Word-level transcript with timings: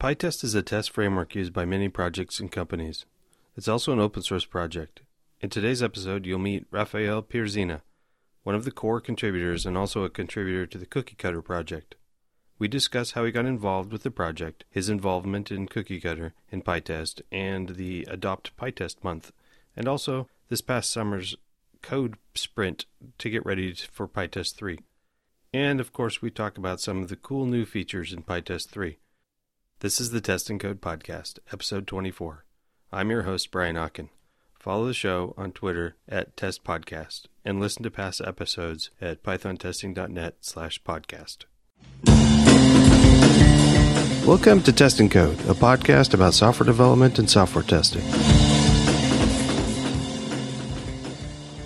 PyTest 0.00 0.44
is 0.44 0.54
a 0.54 0.62
test 0.62 0.92
framework 0.92 1.34
used 1.34 1.52
by 1.52 1.66
many 1.66 1.90
projects 1.90 2.40
and 2.40 2.50
companies. 2.50 3.04
It's 3.54 3.68
also 3.68 3.92
an 3.92 4.00
open 4.00 4.22
source 4.22 4.46
project. 4.46 5.02
In 5.42 5.50
today's 5.50 5.82
episode, 5.82 6.24
you'll 6.24 6.38
meet 6.38 6.64
Raphael 6.70 7.22
Pierzina, 7.22 7.82
one 8.42 8.54
of 8.54 8.64
the 8.64 8.70
core 8.70 9.02
contributors 9.02 9.66
and 9.66 9.76
also 9.76 10.02
a 10.02 10.08
contributor 10.08 10.64
to 10.64 10.78
the 10.78 10.86
Cookie 10.86 11.16
Cutter 11.16 11.42
project. 11.42 11.96
We 12.58 12.66
discuss 12.66 13.10
how 13.10 13.26
he 13.26 13.30
got 13.30 13.44
involved 13.44 13.92
with 13.92 14.02
the 14.02 14.10
project, 14.10 14.64
his 14.70 14.88
involvement 14.88 15.50
in 15.50 15.68
Cookie 15.68 16.00
Cutter 16.00 16.32
and 16.50 16.64
PyTest, 16.64 17.20
and 17.30 17.76
the 17.76 18.06
Adopt 18.08 18.56
PyTest 18.56 19.04
month, 19.04 19.32
and 19.76 19.86
also 19.86 20.28
this 20.48 20.62
past 20.62 20.90
summer's 20.90 21.36
code 21.82 22.16
sprint 22.34 22.86
to 23.18 23.28
get 23.28 23.44
ready 23.44 23.74
for 23.74 24.08
PyTest 24.08 24.54
3. 24.54 24.78
And 25.52 25.78
of 25.78 25.92
course, 25.92 26.22
we 26.22 26.30
talk 26.30 26.56
about 26.56 26.80
some 26.80 27.02
of 27.02 27.10
the 27.10 27.16
cool 27.16 27.44
new 27.44 27.66
features 27.66 28.14
in 28.14 28.22
PyTest 28.22 28.70
3. 28.70 28.96
This 29.80 29.98
is 29.98 30.10
the 30.10 30.20
Test 30.20 30.50
and 30.50 30.60
Code 30.60 30.82
Podcast, 30.82 31.38
episode 31.54 31.86
24. 31.86 32.44
I'm 32.92 33.10
your 33.10 33.22
host, 33.22 33.50
Brian 33.50 33.76
Okken. 33.76 34.10
Follow 34.52 34.86
the 34.86 34.92
show 34.92 35.32
on 35.38 35.52
Twitter 35.52 35.96
at 36.06 36.36
Test 36.36 36.64
Podcast 36.64 37.22
and 37.46 37.58
listen 37.58 37.82
to 37.84 37.90
past 37.90 38.20
episodes 38.20 38.90
at 39.00 39.22
pythontesting.net 39.22 40.36
slash 40.42 40.82
podcast. 40.82 41.44
Welcome 44.26 44.62
to 44.64 44.72
Test 44.74 45.00
and 45.00 45.10
Code, 45.10 45.40
a 45.48 45.54
podcast 45.54 46.12
about 46.12 46.34
software 46.34 46.66
development 46.66 47.18
and 47.18 47.30
software 47.30 47.64
testing. 47.64 48.02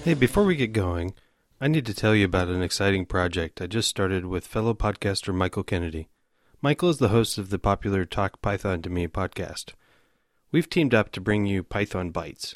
Hey, 0.04 0.14
before 0.14 0.44
we 0.44 0.54
get 0.54 0.72
going, 0.72 1.14
I 1.60 1.66
need 1.66 1.86
to 1.86 1.94
tell 1.94 2.14
you 2.14 2.26
about 2.26 2.46
an 2.46 2.62
exciting 2.62 3.06
project 3.06 3.60
I 3.60 3.66
just 3.66 3.88
started 3.88 4.24
with 4.24 4.46
fellow 4.46 4.72
podcaster 4.72 5.34
Michael 5.34 5.64
Kennedy. 5.64 6.10
Michael 6.64 6.88
is 6.88 6.96
the 6.96 7.08
host 7.08 7.36
of 7.36 7.50
the 7.50 7.58
popular 7.58 8.06
Talk 8.06 8.40
Python 8.40 8.80
to 8.80 8.88
Me 8.88 9.06
podcast. 9.06 9.74
We've 10.50 10.70
teamed 10.70 10.94
up 10.94 11.12
to 11.12 11.20
bring 11.20 11.44
you 11.44 11.62
Python 11.62 12.10
Bytes. 12.10 12.54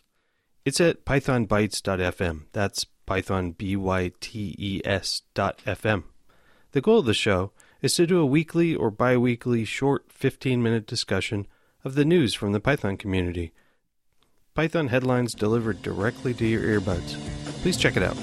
It's 0.65 0.81
at 0.81 1.05
pythonbytes.fm. 1.05 2.45
That's 2.53 2.87
Python 3.05 3.51
B 3.51 3.77
Y 3.77 4.13
T 4.19 4.55
E 4.57 4.81
S 4.83 5.25
dot 5.35 5.59
FM. 5.67 6.05
The 6.73 6.81
goal 6.81 7.01
of 7.01 7.05
the 7.05 7.13
show 7.13 7.53
is 7.83 7.97
to 7.97 8.07
do 8.07 8.19
a 8.19 8.25
weekly 8.25 8.75
or 8.75 8.91
bi 8.91 9.15
weekly 9.19 9.67
short 9.67 10.11
15 10.11 10.63
minute 10.63 10.87
discussion 10.87 11.47
of 11.85 11.95
the 11.95 12.07
news 12.07 12.33
from 12.33 12.53
the 12.53 12.61
Python 12.61 12.97
community. 12.97 13.53
Python 14.55 14.89
headlines 14.89 15.35
delivered 15.35 15.83
directly 15.83 16.33
to 16.33 16.47
your 16.47 16.63
earbuds. 16.63 17.13
Please 17.61 17.77
check 17.77 17.95
it 17.95 18.03
out. 18.03 18.17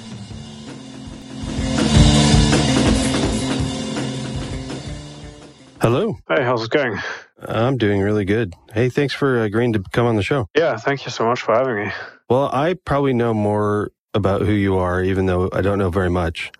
Hello. 5.81 6.17
Hey, 6.27 6.43
how's 6.43 6.63
it 6.65 6.71
going? 6.71 6.99
I'm 7.39 7.77
doing 7.77 8.01
really 8.01 8.25
good. 8.25 8.53
Hey, 8.73 8.89
thanks 8.89 9.13
for 9.13 9.43
agreeing 9.43 9.73
to 9.73 9.83
come 9.93 10.07
on 10.07 10.17
the 10.17 10.23
show. 10.23 10.47
Yeah, 10.57 10.77
thank 10.77 11.05
you 11.05 11.11
so 11.11 11.25
much 11.25 11.41
for 11.41 11.55
having 11.55 11.75
me. 11.77 11.91
Well, 12.29 12.49
I 12.51 12.73
probably 12.73 13.13
know 13.13 13.33
more 13.33 13.91
about 14.13 14.41
who 14.41 14.53
you 14.53 14.77
are, 14.77 15.03
even 15.03 15.27
though 15.27 15.49
I 15.53 15.61
don't 15.61 15.79
know 15.79 15.91
very 15.91 16.09
much, 16.09 16.51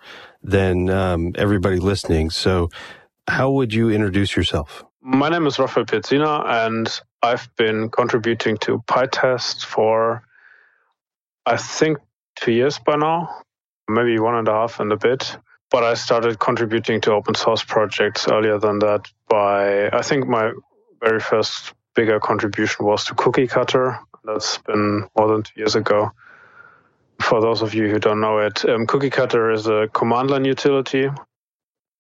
than 0.43 0.89
um, 0.89 1.33
everybody 1.35 1.79
listening. 1.79 2.29
So, 2.29 2.69
how 3.27 3.51
would 3.51 3.73
you 3.73 3.89
introduce 3.89 4.35
yourself? 4.35 4.85
My 5.01 5.29
name 5.29 5.47
is 5.47 5.59
Raphael 5.59 5.85
Pierzina, 5.85 6.45
and 6.45 6.87
I've 7.23 7.49
been 7.57 7.89
contributing 7.89 8.57
to 8.59 8.79
PyTest 8.87 9.65
for, 9.65 10.23
I 11.45 11.57
think, 11.57 11.99
two 12.37 12.53
years 12.53 12.79
by 12.79 12.95
now, 12.97 13.41
maybe 13.89 14.19
one 14.19 14.35
and 14.35 14.47
a 14.47 14.51
half 14.53 14.79
and 14.79 14.91
a 14.93 14.97
bit. 14.97 15.37
But 15.71 15.83
I 15.83 15.95
started 15.95 16.39
contributing 16.39 17.01
to 17.01 17.13
open 17.13 17.35
source 17.35 17.63
projects 17.63 18.27
earlier 18.27 18.59
than 18.59 18.79
that 18.79 19.09
by, 19.27 19.89
I 19.89 20.01
think 20.01 20.27
my 20.27 20.51
very 21.01 21.19
first 21.19 21.73
bigger 21.95 22.19
contribution 22.19 22.85
was 22.85 23.05
to 23.05 23.15
Cookie 23.15 23.47
Cutter. 23.47 23.99
That's 24.23 24.57
been 24.59 25.07
more 25.17 25.27
than 25.27 25.43
two 25.43 25.59
years 25.59 25.75
ago. 25.75 26.11
For 27.21 27.41
those 27.41 27.61
of 27.61 27.73
you 27.73 27.89
who 27.89 27.99
don't 27.99 28.19
know 28.19 28.39
it, 28.39 28.65
um, 28.65 28.85
Cookie 28.85 29.09
Cutter 29.09 29.51
is 29.51 29.67
a 29.67 29.87
command 29.93 30.29
line 30.29 30.45
utility 30.45 31.09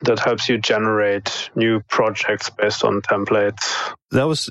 that 0.01 0.19
helps 0.19 0.49
you 0.49 0.57
generate 0.57 1.49
new 1.55 1.79
projects 1.81 2.49
based 2.49 2.83
on 2.83 3.01
templates. 3.01 3.75
That 4.11 4.25
was 4.25 4.49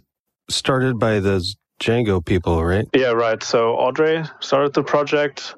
started 0.48 0.98
by 0.98 1.20
the 1.20 1.44
Django 1.80 2.24
people, 2.24 2.64
right? 2.64 2.86
Yeah, 2.94 3.12
right. 3.12 3.42
So 3.42 3.74
Audrey 3.74 4.24
started 4.40 4.72
the 4.74 4.82
project, 4.82 5.54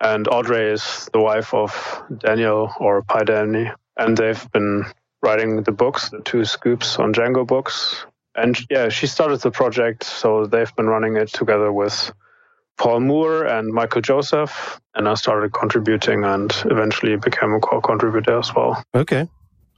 and 0.00 0.26
Audrey 0.28 0.70
is 0.72 1.08
the 1.12 1.20
wife 1.20 1.52
of 1.54 2.02
Daniel 2.18 2.72
or 2.78 3.02
PyDanny, 3.02 3.74
and 3.96 4.16
they've 4.16 4.50
been 4.52 4.84
writing 5.22 5.62
the 5.62 5.72
books, 5.72 6.08
the 6.08 6.20
two 6.20 6.44
scoops 6.44 6.98
on 6.98 7.12
Django 7.12 7.46
books. 7.46 8.04
And 8.34 8.58
yeah, 8.70 8.88
she 8.88 9.06
started 9.06 9.40
the 9.40 9.50
project, 9.50 10.04
so 10.04 10.46
they've 10.46 10.74
been 10.76 10.86
running 10.86 11.16
it 11.16 11.28
together 11.32 11.72
with 11.72 12.12
Paul 12.78 13.00
Moore 13.00 13.44
and 13.44 13.68
Michael 13.68 14.00
Joseph, 14.00 14.80
and 14.94 15.06
I 15.06 15.14
started 15.14 15.52
contributing 15.52 16.24
and 16.24 16.50
eventually 16.64 17.16
became 17.16 17.52
a 17.52 17.60
core 17.60 17.82
contributor 17.82 18.38
as 18.38 18.54
well. 18.54 18.82
Okay. 18.94 19.28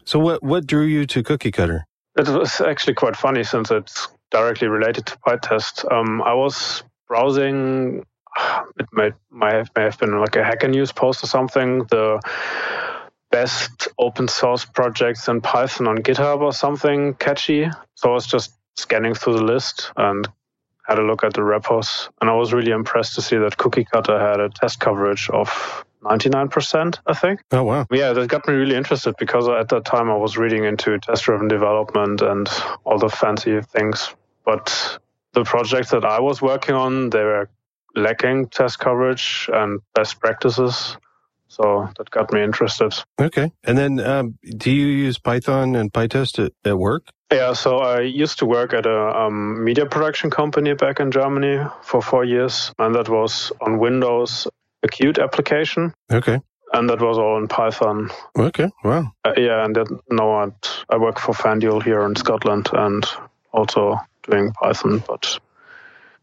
So 0.04 0.18
what 0.18 0.42
what 0.42 0.66
drew 0.66 0.84
you 0.84 1.06
to 1.06 1.22
Cookie 1.22 1.50
Cutter? 1.50 1.84
It 2.16 2.28
was 2.28 2.60
actually 2.60 2.94
quite 2.94 3.16
funny 3.16 3.42
since 3.42 3.70
it's 3.70 4.08
directly 4.30 4.68
related 4.68 5.06
to 5.06 5.18
PyTest. 5.26 5.90
Um, 5.90 6.22
I 6.22 6.34
was 6.34 6.84
browsing. 7.08 8.04
It 8.78 8.86
may, 8.92 9.10
may 9.30 9.54
have, 9.54 9.70
may 9.76 9.82
have 9.82 9.98
been 9.98 10.18
like 10.18 10.36
a 10.36 10.44
Hacker 10.44 10.68
News 10.68 10.92
post 10.92 11.22
or 11.22 11.26
something. 11.26 11.84
The 11.84 12.20
best 13.30 13.88
open 13.98 14.28
source 14.28 14.64
projects 14.64 15.28
in 15.28 15.40
Python 15.40 15.88
on 15.88 15.98
GitHub 15.98 16.40
or 16.40 16.52
something 16.52 17.14
catchy. 17.14 17.68
So 17.94 18.10
I 18.10 18.12
was 18.12 18.26
just 18.26 18.52
scanning 18.76 19.14
through 19.14 19.34
the 19.34 19.44
list 19.44 19.90
and 19.96 20.28
had 20.86 20.98
a 20.98 21.02
look 21.02 21.24
at 21.24 21.34
the 21.34 21.42
repos. 21.42 22.10
And 22.20 22.28
I 22.28 22.34
was 22.34 22.52
really 22.52 22.72
impressed 22.72 23.14
to 23.14 23.22
see 23.22 23.36
that 23.38 23.56
Cookie 23.56 23.84
Cutter 23.84 24.18
had 24.18 24.40
a 24.40 24.48
test 24.48 24.80
coverage 24.80 25.30
of 25.30 25.84
99%, 26.02 26.98
I 27.06 27.14
think. 27.14 27.40
Oh, 27.52 27.62
wow. 27.62 27.86
Yeah, 27.90 28.12
that 28.12 28.28
got 28.28 28.46
me 28.48 28.54
really 28.54 28.76
interested 28.76 29.14
because 29.18 29.48
at 29.48 29.68
that 29.68 29.84
time 29.84 30.10
I 30.10 30.16
was 30.16 30.36
reading 30.36 30.64
into 30.64 30.98
test 30.98 31.24
driven 31.24 31.48
development 31.48 32.20
and 32.22 32.48
all 32.84 32.98
the 32.98 33.08
fancy 33.08 33.60
things. 33.60 34.14
But 34.44 34.98
the 35.32 35.44
projects 35.44 35.90
that 35.90 36.04
I 36.04 36.20
was 36.20 36.42
working 36.42 36.74
on, 36.74 37.10
they 37.10 37.22
were 37.22 37.48
lacking 37.94 38.48
test 38.48 38.78
coverage 38.78 39.48
and 39.52 39.80
best 39.94 40.20
practices. 40.20 40.96
So 41.48 41.88
that 41.98 42.10
got 42.10 42.32
me 42.32 42.42
interested. 42.42 42.94
Okay. 43.20 43.52
And 43.64 43.76
then 43.76 44.00
um, 44.00 44.38
do 44.56 44.70
you 44.70 44.86
use 44.86 45.18
Python 45.18 45.76
and 45.76 45.92
PyTest 45.92 46.46
at, 46.46 46.52
at 46.64 46.78
work? 46.78 47.08
Yeah, 47.30 47.52
so 47.52 47.78
I 47.78 48.00
used 48.00 48.38
to 48.38 48.46
work 48.46 48.72
at 48.72 48.86
a 48.86 49.20
um, 49.20 49.62
media 49.64 49.86
production 49.86 50.30
company 50.30 50.74
back 50.74 51.00
in 51.00 51.10
Germany 51.10 51.64
for 51.82 52.02
four 52.02 52.24
years, 52.24 52.72
and 52.78 52.94
that 52.94 53.08
was 53.08 53.52
on 53.60 53.78
Windows 53.78 54.46
a 54.82 54.88
Qt 54.88 55.22
application. 55.22 55.94
Okay. 56.10 56.40
And 56.74 56.88
that 56.88 57.00
was 57.00 57.18
all 57.18 57.38
in 57.38 57.48
Python. 57.48 58.10
Okay, 58.36 58.70
wow. 58.82 59.12
Uh, 59.24 59.32
yeah, 59.36 59.64
and 59.64 59.76
then 59.76 60.00
now 60.10 60.32
I, 60.32 60.46
I 60.88 60.96
work 60.96 61.18
for 61.18 61.34
FanDuel 61.34 61.82
here 61.82 62.02
in 62.04 62.16
Scotland 62.16 62.70
and 62.72 63.04
also 63.52 63.98
doing 64.22 64.52
Python, 64.52 65.02
but 65.06 65.38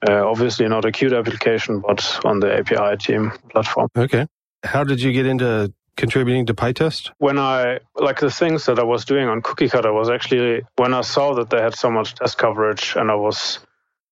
Uh, 0.08 0.28
obviously 0.28 0.68
not 0.68 0.86
a 0.86 0.92
Qt 0.92 1.18
application, 1.18 1.82
but 1.82 2.20
on 2.24 2.40
the 2.40 2.58
API 2.58 2.98
team 2.98 3.32
platform. 3.50 3.90
Okay. 3.98 4.28
How 4.64 4.84
did 4.84 5.02
you 5.02 5.12
get 5.12 5.26
into 5.26 5.74
contributing 5.98 6.46
to 6.46 6.54
PyTest? 6.54 7.12
When 7.18 7.38
I, 7.38 7.80
like 7.96 8.20
the 8.20 8.32
things 8.32 8.66
that 8.66 8.80
I 8.80 8.84
was 8.84 9.04
doing 9.04 9.28
on 9.28 9.42
Cookie 9.42 9.68
Cutter 9.68 9.92
was 9.92 10.10
actually 10.10 10.62
when 10.78 10.94
I 10.94 11.02
saw 11.02 11.34
that 11.36 11.50
they 11.50 11.62
had 11.62 11.76
so 11.76 11.92
much 11.92 12.16
test 12.16 12.38
coverage 12.38 12.96
and 12.96 13.12
I 13.12 13.16
was 13.16 13.60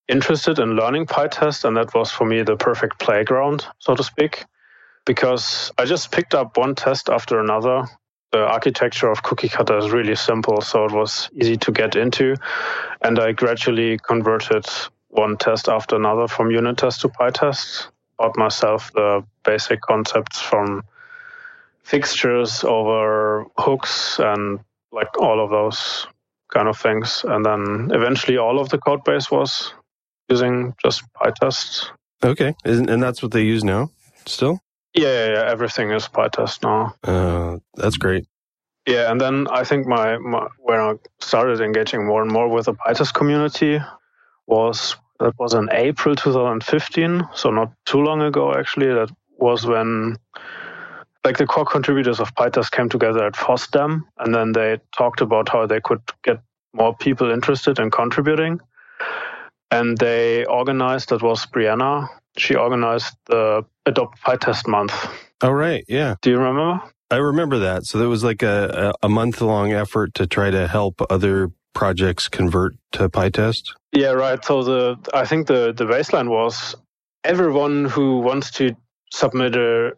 interested 0.08 0.59
in 0.59 0.72
learning 0.75 1.06
PyTest, 1.06 1.66
and 1.66 1.78
that 1.78 1.94
was 1.94 2.12
for 2.12 2.25
me 2.25 2.42
the 2.44 2.56
perfect 2.56 3.00
playground, 3.00 3.66
so 3.80 3.96
to 3.96 4.04
speak, 4.04 4.46
because 5.06 5.72
I 5.78 5.86
just 5.86 6.12
picked 6.12 6.34
up 6.34 6.58
one 6.58 6.75
test 6.75 7.09
after 7.09 7.40
another. 7.40 7.86
The 8.31 8.40
architecture 8.40 9.09
of 9.09 9.24
Cookie 9.24 9.50
Cutter 9.50 9.78
is 9.78 9.92
really 9.92 10.16
simple, 10.16 10.62
so 10.62 10.86
it 10.86 10.92
was 10.92 11.30
easy 11.34 11.58
to 11.58 11.72
get 11.72 11.96
into. 11.96 12.36
And 13.02 13.18
I 13.19 13.31
gradually 13.31 13.98
converted 14.00 14.66
one 15.18 15.38
test 15.38 15.68
after 15.68 15.96
another 15.96 16.28
from 16.28 16.52
unit 16.52 16.78
test 16.78 17.02
to 17.02 17.10
PyTest 17.10 17.88
taught 18.19 18.38
myself 18.38 18.92
the 18.94 19.24
basic 19.44 19.81
concepts 19.81 20.42
from 20.42 20.84
fixtures 21.84 22.64
over 22.64 23.46
hooks 23.58 24.19
and 24.19 24.60
like 24.92 25.19
all 25.19 25.44
of 25.44 25.50
those 25.50 26.08
kind 26.54 26.68
of 26.68 26.78
things. 26.78 27.24
And 27.28 27.46
then 27.46 27.92
eventually 27.94 28.38
all 28.38 28.60
of 28.60 28.69
the 28.69 28.78
code 28.78 29.04
base 29.04 29.30
was 29.30 29.74
using 30.30 30.74
just 30.84 31.04
PyTest. 31.14 31.90
Okay. 32.24 32.56
And 32.66 33.02
that's 33.02 33.22
what 33.22 33.31
they 33.31 33.44
use 33.44 33.63
now 33.63 33.92
still? 34.25 34.60
Yeah, 34.94 35.08
yeah, 35.08 35.34
yeah. 35.34 35.52
everything 35.52 35.92
is 35.92 36.08
PyTest 36.08 36.63
now. 36.63 36.96
Uh, 37.04 37.60
that's 37.75 37.98
great. 37.98 38.25
Yeah, 38.88 39.12
and 39.12 39.20
then 39.20 39.48
I 39.50 39.63
think 39.66 39.86
my, 39.86 40.18
my 40.18 40.48
when 40.60 40.80
I 40.80 40.94
started 41.20 41.60
engaging 41.60 42.08
more 42.08 42.22
and 42.22 42.31
more 42.31 42.48
with 42.48 42.66
the 42.66 42.74
PyTest 42.74 43.13
community 43.13 43.80
was 44.48 44.96
that 45.19 45.34
was 45.40 45.54
in 45.54 45.69
April 45.72 46.16
2015, 46.16 47.28
so 47.34 47.50
not 47.50 47.72
too 47.86 48.00
long 48.00 48.22
ago 48.22 48.54
actually. 48.54 48.88
That 48.88 49.10
was 49.38 49.66
when 49.66 50.18
like 51.24 51.38
the 51.38 51.46
core 51.46 51.66
contributors 51.66 52.19
of 52.19 52.34
PyTest 52.36 52.72
came 52.72 52.90
together 52.90 53.25
at 53.25 53.34
FOSDEM, 53.34 54.04
and 54.19 54.34
then 54.34 54.54
they 54.54 54.80
talked 54.98 55.22
about 55.22 55.50
how 55.50 55.66
they 55.66 55.81
could 55.81 56.02
get 56.24 56.40
more 56.74 56.96
people 56.96 57.31
interested 57.31 57.80
in 57.80 57.92
contributing. 57.92 58.60
And 59.72 59.98
they 59.98 60.46
organized, 60.46 61.10
that 61.10 61.22
was 61.22 61.46
Brianna, 61.46 62.08
she 62.38 62.56
organized 62.56 63.13
the 63.25 63.66
Adopt 63.86 64.22
PyTest 64.22 64.68
month. 64.68 64.94
Oh, 65.42 65.52
right. 65.52 65.84
Yeah. 65.88 66.16
Do 66.22 66.30
you 66.30 66.38
remember? 66.38 66.81
I 67.10 67.18
remember 67.18 67.60
that. 67.60 67.86
So 67.86 67.98
there 67.98 68.10
was 68.10 68.24
like 68.24 68.44
a, 68.44 68.94
a 69.02 69.10
month 69.10 69.42
long 69.42 69.74
effort 69.74 70.13
to 70.16 70.28
try 70.28 70.50
to 70.50 70.68
help 70.68 71.02
other 71.10 71.52
projects 71.77 72.27
convert 72.27 72.74
to 72.91 73.07
PyTest. 73.07 73.74
Yeah, 73.91 74.13
right. 74.13 74.44
So 74.44 74.63
the 74.63 74.97
I 75.13 75.25
think 75.25 75.45
the 75.45 75.71
the 75.74 75.85
baseline 75.85 76.29
was 76.29 76.75
everyone 77.24 77.85
who 77.85 78.18
wants 78.19 78.50
to 78.57 78.75
submit 79.13 79.56
a 79.56 79.91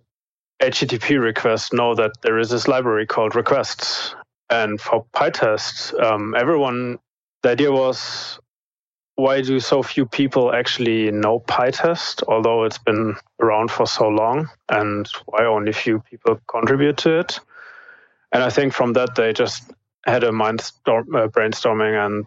HTTP 0.62 1.22
request 1.22 1.72
know 1.72 1.96
that 1.96 2.12
there 2.22 2.38
is 2.38 2.50
this 2.50 2.68
library 2.68 3.08
called 3.08 3.34
requests. 3.34 4.14
And 4.50 4.82
for 4.82 5.06
PyTest, 5.16 5.98
um, 6.04 6.36
everyone 6.36 7.00
the 7.44 7.52
idea 7.52 7.72
was 7.72 8.40
why 9.16 9.42
do 9.42 9.60
so 9.62 9.82
few 9.82 10.06
people 10.06 10.54
actually 10.54 11.12
know 11.12 11.40
PyTest, 11.40 12.24
although 12.28 12.66
it's 12.66 12.78
been 12.78 13.16
around 13.40 13.72
for 13.72 13.88
so 13.88 14.10
long, 14.10 14.50
and 14.68 15.08
why 15.28 15.46
only 15.46 15.72
few 15.72 16.00
people 16.00 16.42
contribute 16.48 16.98
to 16.98 17.20
it? 17.20 17.40
And 18.34 18.44
I 18.44 18.50
think 18.50 18.74
from 18.74 18.94
that 18.94 19.16
they 19.16 19.32
just 19.32 19.72
had 20.06 20.24
a 20.24 20.32
mindstorm, 20.32 21.06
uh, 21.16 21.28
brainstorming, 21.28 22.06
and 22.06 22.26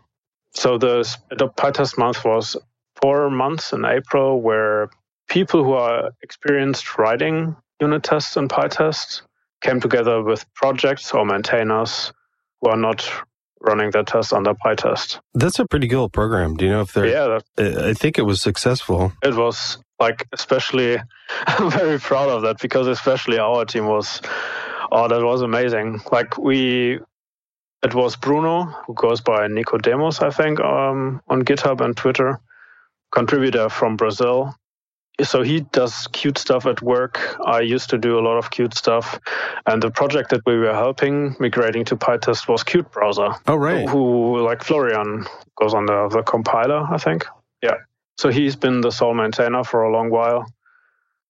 so 0.53 0.79
the 0.79 1.05
PyTest 1.31 1.99
month 1.99 2.25
was 2.25 2.57
four 3.01 3.31
months 3.31 3.73
in 3.73 3.85
April, 3.85 4.41
where 4.41 4.91
people 5.29 5.65
who 5.65 5.73
are 5.73 6.11
experienced 6.23 6.99
writing 6.99 7.57
unit 7.81 8.03
tests 8.03 8.37
and 8.37 8.51
PyTest 8.51 9.23
came 9.63 9.81
together 9.81 10.23
with 10.23 10.45
projects 10.55 11.13
or 11.13 11.25
maintainers 11.25 12.13
who 12.61 12.69
are 12.69 12.77
not 12.77 13.09
running 13.63 13.91
their 13.91 14.03
test 14.03 14.33
under 14.33 14.55
PyTest. 14.55 15.21
That's 15.35 15.59
a 15.59 15.67
pretty 15.67 15.89
cool 15.89 16.09
program. 16.09 16.57
Do 16.57 16.65
you 16.65 16.73
know 16.73 16.83
if 16.83 16.93
they're? 16.93 17.07
Yeah, 17.07 17.39
that, 17.57 17.79
I 17.79 17.95
think 17.95 18.19
it 18.19 18.23
was 18.23 18.43
successful. 18.43 19.13
It 19.23 19.35
was 19.35 19.79
like 19.99 20.29
especially. 20.33 20.99
I'm 21.47 21.71
very 21.71 21.99
proud 21.99 22.29
of 22.29 22.43
that 22.43 22.61
because 22.61 22.87
especially 22.87 23.39
our 23.39 23.65
team 23.65 23.87
was. 23.87 24.21
Oh, 24.91 25.09
that 25.09 25.25
was 25.25 25.41
amazing! 25.41 26.03
Like 26.11 26.37
we, 26.37 27.01
it 27.83 27.95
was 27.95 28.17
Bruno 28.17 28.65
who 28.87 28.95
goes 28.95 29.21
by 29.21 29.47
nicoddemus, 29.49 30.23
I 30.23 30.31
think, 30.31 30.61
um, 30.61 31.23
on 31.29 31.43
GitHub 31.43 31.81
and 31.81 31.97
Twitter, 31.97 32.41
contributor 33.11 33.69
from 33.69 33.97
Brazil 33.97 34.55
so 35.21 35.43
he 35.43 35.61
does 35.61 36.09
Qt 36.09 36.39
stuff 36.39 36.67
at 36.67 36.81
work. 36.81 37.21
I 37.45 37.61
used 37.61 37.91
to 37.91 37.99
do 37.99 38.19
a 38.19 38.23
lot 38.23 38.39
of 38.39 38.51
Qt 38.51 38.75
stuff, 38.75 39.21
and 39.67 39.83
the 39.83 39.91
project 39.91 40.31
that 40.31 40.41
we 40.47 40.57
were 40.57 40.73
helping 40.73 41.37
migrating 41.39 41.85
to 41.87 41.97
PyTest 41.97 42.49
was 42.49 42.65
qutebrowser. 42.65 43.39
Oh 43.47 43.57
right. 43.57 43.89
Who 43.89 44.41
like 44.41 44.63
Florian 44.63 45.27
goes 45.57 45.75
on 45.75 45.87
the, 45.87 46.09
the 46.09 46.23
compiler, 46.23 46.87
I 46.91 46.97
think. 46.99 47.27
Yeah. 47.63 47.77
So 48.19 48.31
he's 48.31 48.57
been 48.57 48.81
the 48.81 48.91
sole 48.91 49.15
maintainer 49.15 49.65
for 49.65 49.83
a 49.83 49.93
long 49.93 50.11
while. 50.11 50.47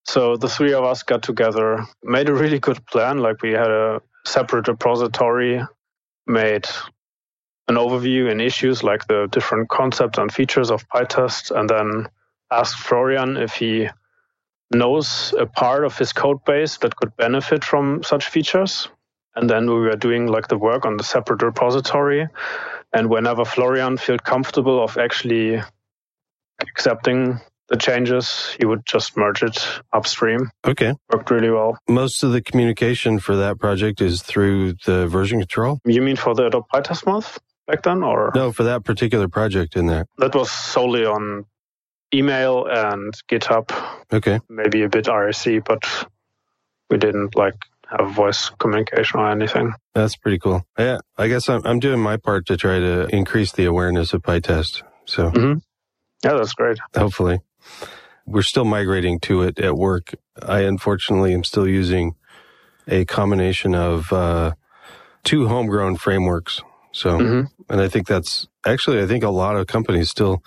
So 0.04 0.36
the 0.36 0.48
three 0.48 0.74
of 0.74 0.84
us 0.84 1.02
got 1.02 1.22
together, 1.22 1.84
made 2.02 2.28
a 2.28 2.34
really 2.34 2.58
good 2.58 2.84
plan. 2.86 3.18
Like 3.18 3.42
we 3.42 3.52
had 3.52 3.70
a 3.70 4.02
separate 4.24 4.68
repository, 4.68 5.60
made 6.26 6.66
an 7.68 7.76
overview 7.76 8.30
and 8.30 8.40
issues 8.40 8.82
like 8.82 9.06
the 9.06 9.28
different 9.30 9.68
concepts 9.68 10.18
and 10.18 10.32
features 10.32 10.70
of 10.70 10.88
PyTest, 10.88 11.50
and 11.56 11.68
then 11.68 12.08
asked 12.50 12.76
Florian 12.76 13.36
if 13.36 13.54
he 13.54 13.88
knows 14.70 15.34
a 15.38 15.46
part 15.46 15.84
of 15.84 15.96
his 15.96 16.12
code 16.12 16.44
base 16.44 16.78
that 16.78 16.96
could 16.96 17.16
benefit 17.16 17.64
from 17.64 18.02
such 18.02 18.28
features. 18.28 18.88
And 19.34 19.48
then 19.48 19.66
we 19.66 19.80
were 19.80 19.96
doing 19.96 20.26
like 20.26 20.48
the 20.48 20.58
work 20.58 20.84
on 20.84 20.96
the 20.96 21.04
separate 21.04 21.42
repository. 21.42 22.28
And 22.92 23.08
whenever 23.08 23.44
Florian 23.44 23.96
felt 23.96 24.24
comfortable 24.24 24.82
of 24.82 24.98
actually 24.98 25.62
accepting 26.60 27.40
the 27.68 27.76
changes, 27.76 28.54
he 28.58 28.66
would 28.66 28.84
just 28.84 29.16
merge 29.16 29.42
it 29.42 29.58
upstream. 29.92 30.50
Okay. 30.66 30.94
Worked 31.12 31.30
really 31.30 31.50
well. 31.50 31.78
Most 31.88 32.22
of 32.22 32.32
the 32.32 32.42
communication 32.42 33.18
for 33.18 33.36
that 33.36 33.58
project 33.58 34.00
is 34.00 34.22
through 34.22 34.74
the 34.84 35.06
version 35.06 35.38
control? 35.38 35.78
You 35.84 36.02
mean 36.02 36.16
for 36.16 36.34
the 36.34 36.46
Adopt 36.46 36.70
PyTest 36.72 37.06
month 37.06 37.38
back 37.66 37.82
then 37.82 38.02
or? 38.02 38.30
No, 38.34 38.52
for 38.52 38.64
that 38.64 38.84
particular 38.84 39.28
project 39.28 39.76
in 39.76 39.86
there. 39.86 40.06
That 40.18 40.34
was 40.34 40.50
solely 40.50 41.06
on 41.06 41.46
email 42.14 42.66
and 42.66 43.14
GitHub. 43.30 43.70
Okay. 44.12 44.40
Maybe 44.48 44.82
a 44.82 44.88
bit 44.88 45.06
IRC, 45.06 45.64
but 45.64 45.84
we 46.90 46.98
didn't 46.98 47.34
like 47.34 47.54
have 47.98 48.10
voice 48.14 48.50
communication 48.58 49.20
or 49.20 49.30
anything. 49.30 49.72
That's 49.94 50.16
pretty 50.16 50.38
cool. 50.38 50.64
Yeah, 50.78 50.98
I 51.16 51.28
guess 51.28 51.48
I'm, 51.48 51.62
I'm 51.64 51.78
doing 51.78 52.00
my 52.00 52.16
part 52.16 52.46
to 52.46 52.56
try 52.56 52.78
to 52.78 53.06
increase 53.14 53.52
the 53.52 53.64
awareness 53.64 54.12
of 54.12 54.22
PyTest. 54.22 54.82
So, 55.04 55.30
mm-hmm. 55.30 55.58
yeah, 56.24 56.34
that's 56.34 56.52
great. 56.52 56.78
Hopefully, 56.94 57.40
we're 58.26 58.42
still 58.42 58.64
migrating 58.64 59.20
to 59.20 59.42
it 59.42 59.58
at 59.58 59.76
work. 59.76 60.14
I 60.40 60.60
unfortunately 60.60 61.34
am 61.34 61.44
still 61.44 61.68
using 61.68 62.14
a 62.88 63.04
combination 63.04 63.74
of 63.74 64.12
uh, 64.12 64.52
two 65.24 65.48
homegrown 65.48 65.96
frameworks. 65.96 66.60
So, 66.92 67.18
mm-hmm. 67.18 67.72
and 67.72 67.80
I 67.80 67.88
think 67.88 68.06
that's 68.06 68.46
actually, 68.66 69.02
I 69.02 69.06
think 69.06 69.24
a 69.24 69.30
lot 69.30 69.56
of 69.56 69.66
companies 69.66 70.10
still 70.10 70.42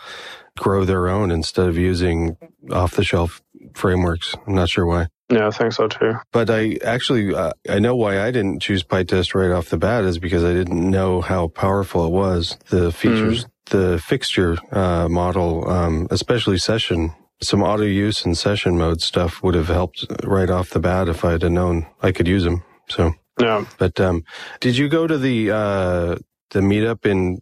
grow 0.58 0.86
their 0.86 1.08
own 1.10 1.32
instead 1.32 1.68
of 1.68 1.78
using 1.78 2.38
off 2.72 2.96
the 2.96 3.04
shelf 3.04 3.42
frameworks. 3.74 4.36
I'm 4.48 4.56
not 4.56 4.70
sure 4.70 4.86
why. 4.86 5.08
Yeah, 5.30 5.48
I 5.48 5.52
think 5.52 5.74
so 5.74 5.88
too. 5.88 6.14
But 6.32 6.50
I 6.50 6.78
actually, 6.84 7.34
uh, 7.34 7.52
I 7.68 7.80
know 7.80 7.96
why 7.96 8.22
I 8.22 8.32
didn't 8.32 8.62
choose 8.62 8.84
PyTest 8.84 9.34
right 9.34 9.52
off 9.52 9.70
the 9.70 9.78
bat 9.78 10.04
is 10.04 10.20
because 10.20 10.44
I 10.44 10.54
didn't 10.54 10.90
know 10.90 11.22
how 11.22 11.48
powerful 11.48 12.06
it 12.06 12.12
was. 12.12 12.58
The 12.70 12.92
features, 12.92 13.46
mm. 13.46 13.50
the 13.72 14.00
fixture 14.00 14.58
uh, 14.72 15.10
model, 15.10 15.68
um, 15.70 16.08
especially 16.12 16.60
session, 16.60 17.14
some 17.42 17.64
auto 17.64 17.84
use 17.84 18.24
and 18.24 18.38
session 18.38 18.78
mode 18.78 19.02
stuff 19.02 19.42
would 19.42 19.56
have 19.56 19.68
helped 19.68 20.06
right 20.24 20.50
off 20.50 20.70
the 20.70 20.80
bat 20.80 21.10
if 21.10 21.26
I 21.26 21.32
had 21.32 21.52
known 21.52 21.88
I 22.02 22.12
could 22.12 22.28
use 22.28 22.44
them. 22.44 22.64
So 22.90 23.14
yeah. 23.40 23.66
But 23.78 24.00
um, 24.00 24.24
did 24.60 24.78
you 24.78 24.88
go 24.88 25.08
to 25.08 25.18
the 25.18 25.52
uh, 25.52 26.16
the 26.52 26.60
meetup 26.62 27.06
in 27.06 27.40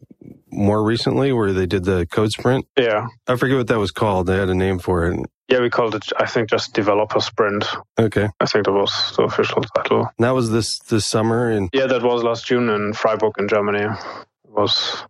more 0.52 0.84
recently 0.84 1.32
where 1.32 1.52
they 1.52 1.66
did 1.66 1.84
the 1.84 2.08
code 2.08 2.32
sprint? 2.32 2.66
Yeah. 2.78 3.08
I 3.28 3.36
forget 3.36 3.58
what 3.58 3.68
that 3.68 3.80
was 3.80 3.92
called. 3.92 4.28
They 4.28 4.38
had 4.38 4.50
a 4.50 4.56
name 4.56 4.80
for 4.80 5.08
it. 5.08 5.20
Yeah, 5.54 5.60
we 5.60 5.70
called 5.70 5.94
it, 5.94 6.06
I 6.18 6.26
think, 6.26 6.50
just 6.50 6.74
developer 6.74 7.20
sprint. 7.20 7.64
Okay. 8.00 8.28
I 8.40 8.46
think 8.48 8.66
that 8.66 8.72
was 8.72 9.14
the 9.16 9.22
official 9.22 9.62
title. 9.62 10.10
that 10.18 10.32
was 10.32 10.50
this 10.50 10.80
this 10.80 11.06
summer 11.06 11.52
in 11.52 11.70
Yeah, 11.72 11.86
that 11.86 12.02
was 12.02 12.24
last 12.24 12.48
June 12.48 12.70
in 12.70 12.94
Freiburg 12.94 13.36
in 13.38 13.48
Germany. 13.48 13.84
It 13.84 14.52
was 14.52 15.06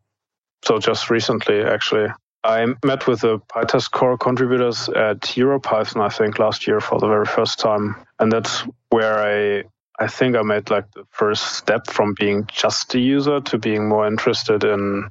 so 0.66 0.80
just 0.80 1.10
recently 1.10 1.62
actually. 1.62 2.10
I 2.44 2.66
met 2.83 3.07
with 3.07 3.21
the 3.21 3.40
PyTest 3.40 3.92
core 3.92 4.18
contributors 4.18 4.90
at 4.90 5.21
EuroPython, 5.21 6.02
I 6.02 6.09
think, 6.09 6.40
last 6.40 6.68
year 6.68 6.81
for 6.81 7.00
the 7.00 7.07
very 7.07 7.26
first 7.26 7.59
time. 7.59 7.95
And 8.19 8.30
that's 8.30 8.66
where 8.90 9.19
I 9.19 9.64
I 9.97 10.07
think 10.07 10.35
I 10.35 10.42
made 10.42 10.69
like 10.69 10.92
the 10.92 11.06
first 11.09 11.54
step 11.56 11.88
from 11.88 12.16
being 12.19 12.47
just 12.47 12.95
a 12.95 13.00
user 13.00 13.40
to 13.40 13.57
being 13.57 13.88
more 13.88 14.06
interested 14.06 14.66
in 14.66 15.09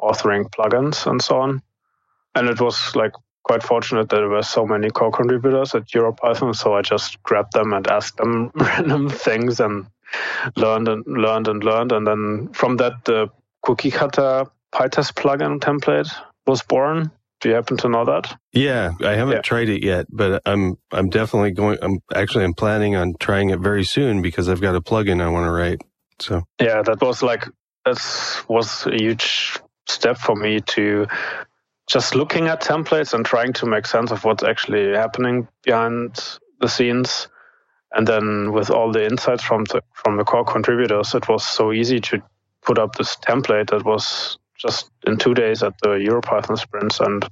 authoring 0.00 0.50
plugins 0.50 1.06
and 1.06 1.22
so 1.22 1.38
on. 1.38 1.62
And 2.34 2.48
it 2.48 2.60
was 2.60 2.96
like 2.96 3.12
quite 3.44 3.62
fortunate 3.62 4.08
that 4.08 4.16
there 4.16 4.28
were 4.28 4.42
so 4.42 4.66
many 4.66 4.90
core 4.90 5.12
contributors 5.12 5.74
at 5.74 5.86
EuroPython, 5.86 6.56
so 6.56 6.74
I 6.74 6.82
just 6.82 7.22
grabbed 7.22 7.52
them 7.52 7.72
and 7.72 7.86
asked 7.86 8.16
them 8.16 8.50
random 8.54 9.08
things 9.08 9.60
and 9.60 9.86
learned 10.56 10.88
and 10.88 11.06
learned 11.06 11.48
and 11.48 11.62
learned. 11.62 11.92
And 11.92 12.06
then 12.06 12.48
from 12.52 12.78
that, 12.78 13.04
the 13.04 13.28
cookie 13.62 13.90
cutter 13.90 14.46
PyTest 14.72 15.14
plugin 15.14 15.60
template 15.60 16.10
was 16.46 16.62
born. 16.62 17.10
Do 17.40 17.50
you 17.50 17.54
happen 17.54 17.76
to 17.78 17.88
know 17.88 18.06
that? 18.06 18.34
Yeah, 18.52 18.92
I 19.02 19.12
haven't 19.12 19.34
yeah. 19.34 19.42
tried 19.42 19.68
it 19.68 19.84
yet, 19.84 20.06
but 20.10 20.40
I'm 20.46 20.78
I'm 20.92 21.10
definitely 21.10 21.50
going. 21.50 21.78
I'm 21.82 21.98
actually 22.14 22.44
I'm 22.44 22.54
planning 22.54 22.96
on 22.96 23.14
trying 23.20 23.50
it 23.50 23.60
very 23.60 23.84
soon 23.84 24.22
because 24.22 24.48
I've 24.48 24.62
got 24.62 24.74
a 24.74 24.80
plugin 24.80 25.20
I 25.20 25.28
want 25.28 25.46
to 25.46 25.50
write. 25.50 25.82
So 26.20 26.44
yeah, 26.58 26.80
that 26.80 27.02
was 27.02 27.22
like 27.22 27.44
that 27.84 28.44
was 28.48 28.86
a 28.86 28.96
huge 28.96 29.58
step 29.86 30.16
for 30.16 30.34
me 30.34 30.60
to 30.60 31.06
just 31.86 32.14
looking 32.14 32.46
at 32.46 32.62
templates 32.62 33.12
and 33.12 33.24
trying 33.24 33.52
to 33.54 33.66
make 33.66 33.86
sense 33.86 34.10
of 34.10 34.24
what's 34.24 34.42
actually 34.42 34.92
happening 34.94 35.48
behind 35.62 36.38
the 36.60 36.68
scenes. 36.68 37.28
And 37.92 38.06
then 38.08 38.52
with 38.52 38.70
all 38.70 38.90
the 38.90 39.04
insights 39.04 39.44
from 39.44 39.64
the 39.64 39.82
from 39.92 40.16
the 40.16 40.24
core 40.24 40.44
contributors, 40.44 41.14
it 41.14 41.28
was 41.28 41.44
so 41.44 41.72
easy 41.72 42.00
to 42.00 42.22
put 42.62 42.78
up 42.78 42.96
this 42.96 43.16
template 43.16 43.70
that 43.70 43.84
was 43.84 44.38
just 44.56 44.90
in 45.06 45.18
two 45.18 45.34
days 45.34 45.62
at 45.62 45.74
the 45.82 45.90
EuroPython 45.90 46.58
sprints. 46.58 47.00
And 47.00 47.28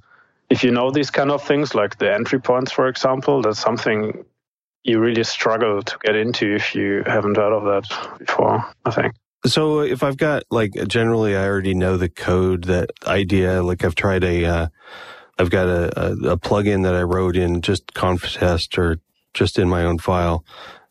if 0.49 0.63
you 0.63 0.71
know 0.71 0.91
these 0.91 1.09
kind 1.09 1.31
of 1.31 1.43
things, 1.43 1.73
like 1.73 1.97
the 1.97 2.13
entry 2.13 2.39
points, 2.39 2.71
for 2.71 2.87
example, 2.87 3.41
that's 3.41 3.59
something 3.59 4.23
you 4.83 4.99
really 4.99 5.23
struggle 5.23 5.81
to 5.81 5.97
get 6.03 6.15
into 6.15 6.55
if 6.55 6.75
you 6.75 7.03
haven't 7.05 7.37
heard 7.37 7.53
of 7.53 7.63
that 7.63 8.19
before, 8.19 8.63
I 8.85 8.91
think. 8.91 9.13
So 9.45 9.81
if 9.81 10.03
I've 10.03 10.17
got 10.17 10.43
like 10.49 10.71
generally 10.87 11.35
I 11.35 11.45
already 11.47 11.73
know 11.73 11.97
the 11.97 12.09
code 12.09 12.65
that 12.65 12.89
idea 13.05 13.61
like 13.61 13.83
I've 13.83 13.95
tried 13.95 14.23
a 14.23 14.45
uh, 14.45 14.67
I've 15.37 15.49
got 15.49 15.67
a, 15.67 15.99
a, 15.99 16.11
a 16.31 16.37
plugin 16.37 16.83
that 16.83 16.95
I 16.95 17.01
wrote 17.01 17.35
in 17.35 17.61
just 17.61 17.93
Conftest 17.93 18.77
or 18.77 18.99
just 19.33 19.59
in 19.59 19.67
my 19.67 19.83
own 19.83 19.97
file 19.97 20.45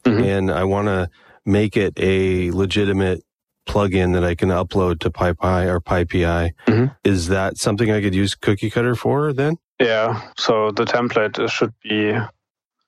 mm-hmm. 0.05 0.23
and 0.23 0.51
I 0.51 0.65
want 0.65 0.89
to 0.89 1.09
make 1.45 1.77
it 1.77 1.95
a 1.99 2.51
legitimate 2.51 3.23
plugin 3.67 4.13
that 4.15 4.25
I 4.25 4.35
can 4.35 4.49
upload 4.49 5.01
to 5.01 5.11
PyPI 5.11 5.67
or 5.67 5.81
PyPI. 5.81 6.53
Mm-hmm. 6.67 6.87
Is 7.05 7.29
that 7.29 7.59
something 7.59 7.91
I 7.91 8.01
could 8.01 8.15
use 8.15 8.35
Cookie 8.35 8.71
Cutter 8.71 8.95
for 8.95 9.33
then? 9.33 9.57
Yeah. 9.81 10.21
So 10.37 10.71
the 10.71 10.85
template 10.85 11.49
should 11.51 11.73
be 11.83 12.13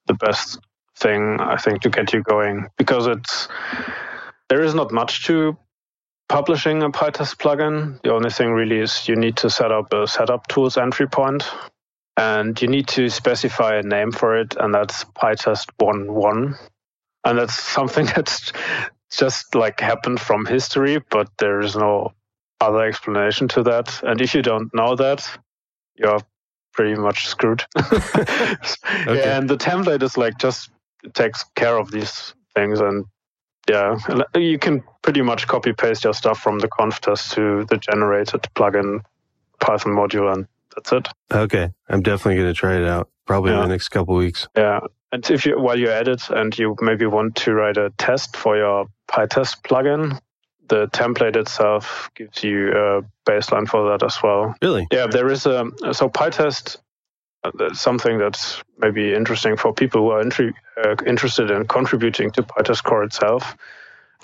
the 0.07 0.15
best 0.15 0.59
thing 0.97 1.41
I 1.41 1.57
think 1.57 1.83
to 1.83 1.91
get 1.91 2.13
you 2.13 2.23
going 2.23 2.69
because 2.77 3.07
it's 3.07 3.49
there 4.49 4.63
is 4.63 4.75
not 4.75 4.93
much 4.93 5.25
to 5.27 5.57
publishing 6.29 6.83
a 6.83 6.91
PyTest 6.91 7.37
plugin. 7.37 8.01
The 8.03 8.13
only 8.13 8.31
thing 8.31 8.51
really 8.53 8.79
is 8.79 9.09
you 9.09 9.17
need 9.17 9.37
to 9.39 9.51
set 9.51 9.73
up 9.73 9.93
a 9.93 10.07
setup 10.07 10.47
tools 10.49 10.77
entry 10.77 11.07
point 11.07 11.45
and 12.17 12.61
you 12.61 12.69
need 12.69 12.89
to 12.89 13.09
specify 13.09 13.77
a 13.77 13.83
name 13.83 14.13
for 14.13 14.39
it, 14.39 14.57
and 14.59 14.73
that's 14.73 15.05
PyTest 15.05 15.67
1.1. 15.81 16.57
And 17.25 17.39
that's 17.39 17.55
something 17.55 18.07
that's 18.15 18.53
just 19.11 19.55
like 19.55 19.81
happened 19.81 20.21
from 20.21 20.47
history, 20.47 20.99
but 21.11 21.29
there 21.39 21.61
is 21.61 21.77
no 21.77 22.13
other 22.61 22.85
explanation 22.85 23.49
to 23.49 23.63
that. 23.65 24.03
And 24.03 24.21
if 24.21 24.35
you 24.35 24.43
don't 24.43 24.73
know 24.75 24.95
that, 24.97 25.29
you're 25.97 26.21
pretty 26.73 26.95
much 26.95 27.27
screwed. 27.27 27.65
okay. 27.79 29.23
and 29.25 29.49
the 29.49 29.57
template 29.57 30.03
is 30.03 30.17
like 30.17 30.39
just 30.39 30.71
takes 31.15 31.45
care 31.55 31.77
of 31.79 31.91
these 31.91 32.35
things 32.55 32.81
and 32.81 33.05
yeah, 33.69 33.99
uh, 34.09 34.39
you 34.39 34.59
can 34.59 34.83
pretty 35.03 35.23
much 35.23 35.47
copy 35.47 35.73
paste 35.73 36.05
your 36.05 36.15
stuff 36.15 36.39
from 36.39 36.59
the 36.59 36.69
conf 36.69 37.01
test 37.01 37.33
to 37.33 37.65
the 37.67 37.79
generated 37.79 38.43
plugin 38.55 39.01
Python 39.61 39.93
module, 39.93 40.33
and 40.33 40.47
that's 40.75 40.93
it. 40.93 41.09
Okay, 41.33 41.71
I'm 41.89 42.03
definitely 42.03 42.37
going 42.37 42.53
to 42.53 42.59
try 42.59 42.77
it 42.77 42.85
out 42.85 43.09
probably 43.27 43.53
yeah. 43.53 43.63
in 43.63 43.69
the 43.69 43.75
next 43.75 43.89
couple 43.89 44.15
weeks. 44.15 44.49
Yeah, 44.57 44.81
and 45.13 45.31
if 45.31 45.47
you 45.47 45.59
while 45.59 45.79
you're 45.79 45.93
at 45.93 46.09
it 46.09 46.29
and 46.31 46.57
you 46.59 46.77
maybe 46.81 47.07
want 47.07 47.37
to 47.37 47.55
write 47.55 47.77
a 47.77 47.91
test 47.99 48.37
for 48.37 48.57
your 48.57 48.87
PyTest 49.09 49.63
plugin, 49.63 50.19
the 50.69 50.89
template 50.89 51.37
itself 51.37 52.11
gives 52.15 52.43
you 52.43 52.73
a 52.73 53.03
baseline 53.29 53.69
for 53.69 53.91
that 53.91 54.05
as 54.05 54.19
well. 54.23 54.55
Really? 54.63 54.87
Yeah, 54.93 55.07
there 55.07 55.31
is 55.31 55.47
a 55.47 55.71
so 55.93 56.09
PyTest. 56.09 56.79
Uh, 57.45 57.75
something 57.75 58.19
that's 58.19 58.63
maybe 58.79 59.13
interesting 59.13 59.57
for 59.57 59.73
people 59.75 60.01
who 60.01 60.11
are 60.11 60.21
uh, 60.21 60.97
interested 61.07 61.51
in 61.51 61.67
contributing 61.67 62.31
to 62.31 62.43
PyTest 62.43 62.83
core 62.85 63.05
itself. 63.05 63.55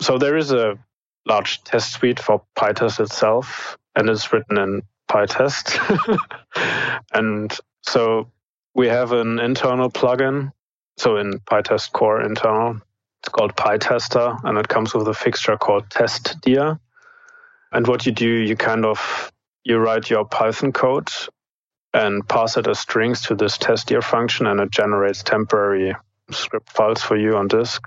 So 0.00 0.16
there 0.16 0.38
is 0.38 0.52
a 0.52 0.78
large 1.26 1.62
test 1.62 1.92
suite 1.92 2.18
for 2.18 2.42
PyTest 2.56 2.98
itself, 2.98 3.76
and 3.94 4.08
it's 4.08 4.32
written 4.32 4.58
in 4.58 4.82
PyTest. 5.10 6.18
and 7.12 7.54
so 7.82 8.30
we 8.74 8.88
have 8.88 9.12
an 9.12 9.38
internal 9.38 9.90
plugin. 9.90 10.52
So 10.96 11.18
in 11.18 11.40
PyTest 11.40 11.92
core 11.92 12.22
internal, 12.22 12.80
it's 13.22 13.28
called 13.28 13.54
PyTester, 13.54 14.42
and 14.44 14.56
it 14.56 14.68
comes 14.68 14.94
with 14.94 15.06
a 15.08 15.14
fixture 15.14 15.58
called 15.58 15.90
testdir. 15.90 16.80
And 17.70 17.86
what 17.86 18.06
you 18.06 18.12
do, 18.12 18.28
you 18.28 18.56
kind 18.56 18.86
of 18.86 19.30
you 19.62 19.76
write 19.76 20.08
your 20.08 20.24
Python 20.24 20.72
code 20.72 21.10
and 21.92 22.26
pass 22.28 22.56
it 22.56 22.66
as 22.66 22.78
strings 22.78 23.22
to 23.22 23.34
this 23.34 23.58
testdir 23.58 24.02
function, 24.02 24.46
and 24.46 24.60
it 24.60 24.70
generates 24.70 25.22
temporary 25.22 25.94
script 26.30 26.70
files 26.70 27.02
for 27.02 27.16
you 27.16 27.36
on 27.36 27.48
disk, 27.48 27.82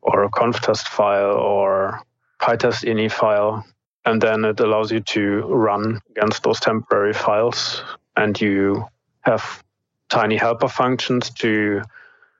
or 0.00 0.24
a 0.24 0.30
conftest 0.30 0.88
file, 0.88 1.32
or 1.32 2.00
PyTest 2.40 2.84
ini 2.84 3.10
file, 3.10 3.64
and 4.04 4.20
then 4.20 4.44
it 4.44 4.60
allows 4.60 4.92
you 4.92 5.00
to 5.00 5.40
run 5.42 6.00
against 6.10 6.42
those 6.42 6.60
temporary 6.60 7.12
files, 7.12 7.82
and 8.16 8.40
you 8.40 8.86
have 9.20 9.62
tiny 10.08 10.36
helper 10.36 10.68
functions 10.68 11.30
to 11.30 11.82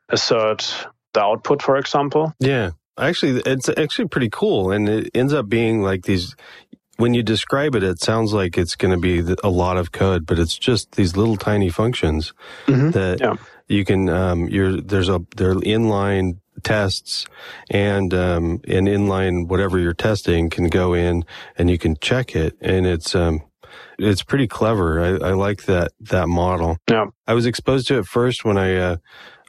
assert 0.08 0.86
the 1.14 1.22
output, 1.22 1.62
for 1.62 1.76
example. 1.76 2.34
Yeah. 2.38 2.70
Actually, 2.98 3.40
it's 3.46 3.70
actually 3.70 4.08
pretty 4.08 4.28
cool. 4.30 4.70
And 4.70 4.88
it 4.88 5.10
ends 5.14 5.32
up 5.32 5.48
being 5.48 5.80
like 5.80 6.02
these 6.02 6.36
when 6.96 7.14
you 7.14 7.22
describe 7.22 7.74
it, 7.74 7.82
it 7.82 8.00
sounds 8.00 8.32
like 8.32 8.58
it's 8.58 8.76
going 8.76 8.92
to 8.92 9.00
be 9.00 9.34
a 9.42 9.48
lot 9.48 9.76
of 9.76 9.92
code, 9.92 10.26
but 10.26 10.38
it's 10.38 10.58
just 10.58 10.92
these 10.92 11.16
little 11.16 11.36
tiny 11.36 11.68
functions 11.68 12.32
mm-hmm. 12.66 12.90
that 12.90 13.20
yeah. 13.20 13.36
you 13.68 13.84
can. 13.84 14.08
Um, 14.08 14.48
you're 14.48 14.80
there's 14.80 15.08
a 15.08 15.20
they're 15.36 15.54
inline 15.54 16.38
tests 16.62 17.26
and 17.70 18.12
um, 18.14 18.60
an 18.68 18.86
inline 18.86 19.48
whatever 19.48 19.78
you're 19.78 19.94
testing 19.94 20.50
can 20.50 20.68
go 20.68 20.94
in 20.94 21.24
and 21.56 21.70
you 21.70 21.78
can 21.78 21.96
check 21.96 22.36
it, 22.36 22.56
and 22.60 22.86
it's 22.86 23.14
um, 23.14 23.42
it's 23.98 24.22
pretty 24.22 24.46
clever. 24.46 25.00
I, 25.00 25.28
I 25.28 25.32
like 25.32 25.64
that 25.64 25.92
that 26.00 26.28
model. 26.28 26.78
Yeah, 26.88 27.06
I 27.26 27.34
was 27.34 27.46
exposed 27.46 27.88
to 27.88 27.98
it 27.98 28.06
first 28.06 28.44
when 28.44 28.58
I 28.58 28.76
uh, 28.76 28.96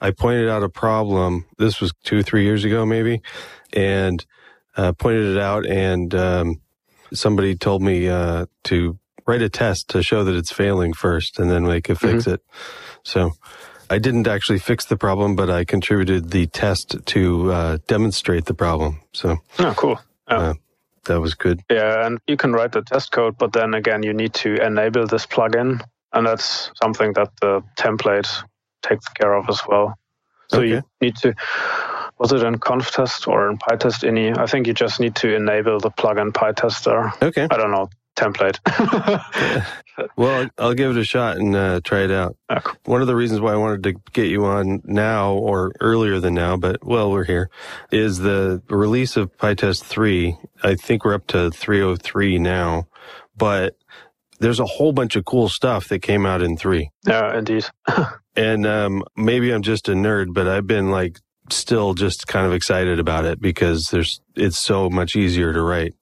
I 0.02 0.12
pointed 0.12 0.50
out 0.50 0.64
a 0.64 0.70
problem. 0.70 1.46
This 1.58 1.82
was 1.82 1.94
two 2.04 2.24
three 2.24 2.46
years 2.46 2.64
ago 2.64 2.86
maybe, 2.86 3.22
and 3.74 4.26
uh, 4.78 4.94
pointed 4.94 5.36
it 5.36 5.42
out 5.42 5.66
and. 5.66 6.16
Um, 6.16 6.60
somebody 7.14 7.56
told 7.56 7.82
me 7.82 8.10
uh, 8.10 8.46
to 8.66 8.98
write 9.26 9.42
a 9.42 9.50
test 9.50 9.90
to 9.90 10.04
show 10.04 10.24
that 10.24 10.36
it's 10.36 10.52
failing 10.52 10.94
first, 10.94 11.40
and 11.40 11.50
then 11.50 11.66
we 11.66 11.82
could 11.82 12.00
fix 12.00 12.24
mm-hmm. 12.24 12.36
it. 12.36 12.42
So 13.04 13.32
I 13.90 14.00
didn't 14.00 14.28
actually 14.28 14.60
fix 14.60 14.86
the 14.86 14.98
problem, 14.98 15.36
but 15.36 15.50
I 15.50 15.66
contributed 15.66 16.32
the 16.32 16.48
test 16.48 16.98
to 17.06 17.52
uh, 17.52 17.78
demonstrate 17.88 18.46
the 18.46 18.54
problem. 18.54 19.02
So 19.14 19.38
oh, 19.60 19.74
cool. 19.78 20.00
Oh. 20.28 20.36
Uh, 20.36 20.54
that 21.06 21.20
was 21.20 21.34
good. 21.34 21.62
Yeah, 21.70 22.06
and 22.06 22.20
you 22.28 22.38
can 22.38 22.54
write 22.54 22.72
the 22.72 22.82
test 22.82 23.12
code, 23.12 23.38
but 23.38 23.52
then 23.52 23.74
again, 23.74 24.04
you 24.04 24.14
need 24.14 24.34
to 24.36 24.56
enable 24.66 25.06
this 25.06 25.26
plugin, 25.26 25.82
and 26.14 26.26
that's 26.26 26.72
something 26.82 27.14
that 27.14 27.32
the 27.42 27.62
template 27.78 28.30
takes 28.82 29.08
care 29.10 29.34
of 29.34 29.50
as 29.50 29.62
well. 29.68 29.96
So 30.50 30.60
okay. 30.60 30.68
you 30.68 30.82
need 31.02 31.16
to 31.18 31.34
was 32.20 32.32
it 32.32 32.44
in 32.44 32.60
conftest 32.60 33.28
or 33.28 33.50
in 33.50 33.58
pytest 33.58 34.04
ini? 34.04 34.38
I 34.38 34.46
think 34.46 34.68
you 34.68 34.74
just 34.74 35.00
need 35.00 35.16
to 35.18 35.36
enable 35.36 35.80
the 35.80 35.92
plugin 35.92 36.32
pytester. 36.32 37.12
Okay. 37.22 37.48
I 37.50 37.58
don't 37.58 37.72
know 37.72 37.90
template. 38.16 38.60
well, 40.16 40.48
I'll 40.58 40.74
give 40.74 40.92
it 40.92 41.00
a 41.00 41.04
shot 41.04 41.38
and 41.38 41.56
uh, 41.56 41.82
try 41.84 42.04
it 42.04 42.12
out. 42.12 42.38
Oh, 42.50 42.60
cool. 42.64 42.76
One 42.86 43.02
of 43.02 43.08
the 43.08 43.16
reasons 43.16 43.42
why 43.42 43.54
I 43.54 43.58
wanted 43.58 43.84
to 43.84 43.94
get 44.12 44.28
you 44.28 44.46
on 44.46 44.82
now 44.86 45.34
or 45.34 45.72
earlier 45.80 46.20
than 46.20 46.34
now, 46.34 46.58
but 46.58 46.84
well, 46.86 47.12
we're 47.12 47.24
here, 47.24 47.50
is 47.92 48.20
the 48.20 48.62
release 48.70 49.18
of 49.18 49.36
PyTest 49.38 49.84
3. 49.84 50.38
I 50.64 50.76
think 50.76 51.06
we're 51.06 51.16
up 51.16 51.28
to 51.28 51.52
303 51.52 52.40
now, 52.40 52.88
but 53.36 53.76
there's 54.40 54.60
a 54.60 54.66
whole 54.66 54.94
bunch 54.94 55.16
of 55.16 55.26
cool 55.26 55.50
stuff 55.50 55.88
that 55.90 56.00
came 56.00 56.26
out 56.26 56.42
in 56.42 56.58
3. 56.58 56.90
Yeah, 57.08 57.38
indeed. 57.38 57.66
and 58.36 58.66
um, 58.66 59.04
maybe 59.16 59.52
I'm 59.52 59.64
just 59.64 59.90
a 59.90 59.94
nerd, 59.94 60.34
but 60.34 60.48
I've 60.48 60.68
been 60.68 60.92
like 60.92 61.20
still 61.50 61.94
just 61.94 62.28
kind 62.28 62.46
of 62.46 62.54
excited 62.54 63.00
about 63.00 63.26
it 63.26 63.42
because 63.42 63.88
there's 63.92 64.22
it's 64.36 64.60
so 64.60 64.90
much 64.90 65.16
easier 65.16 65.54
to 65.54 65.62
write. 65.62 65.94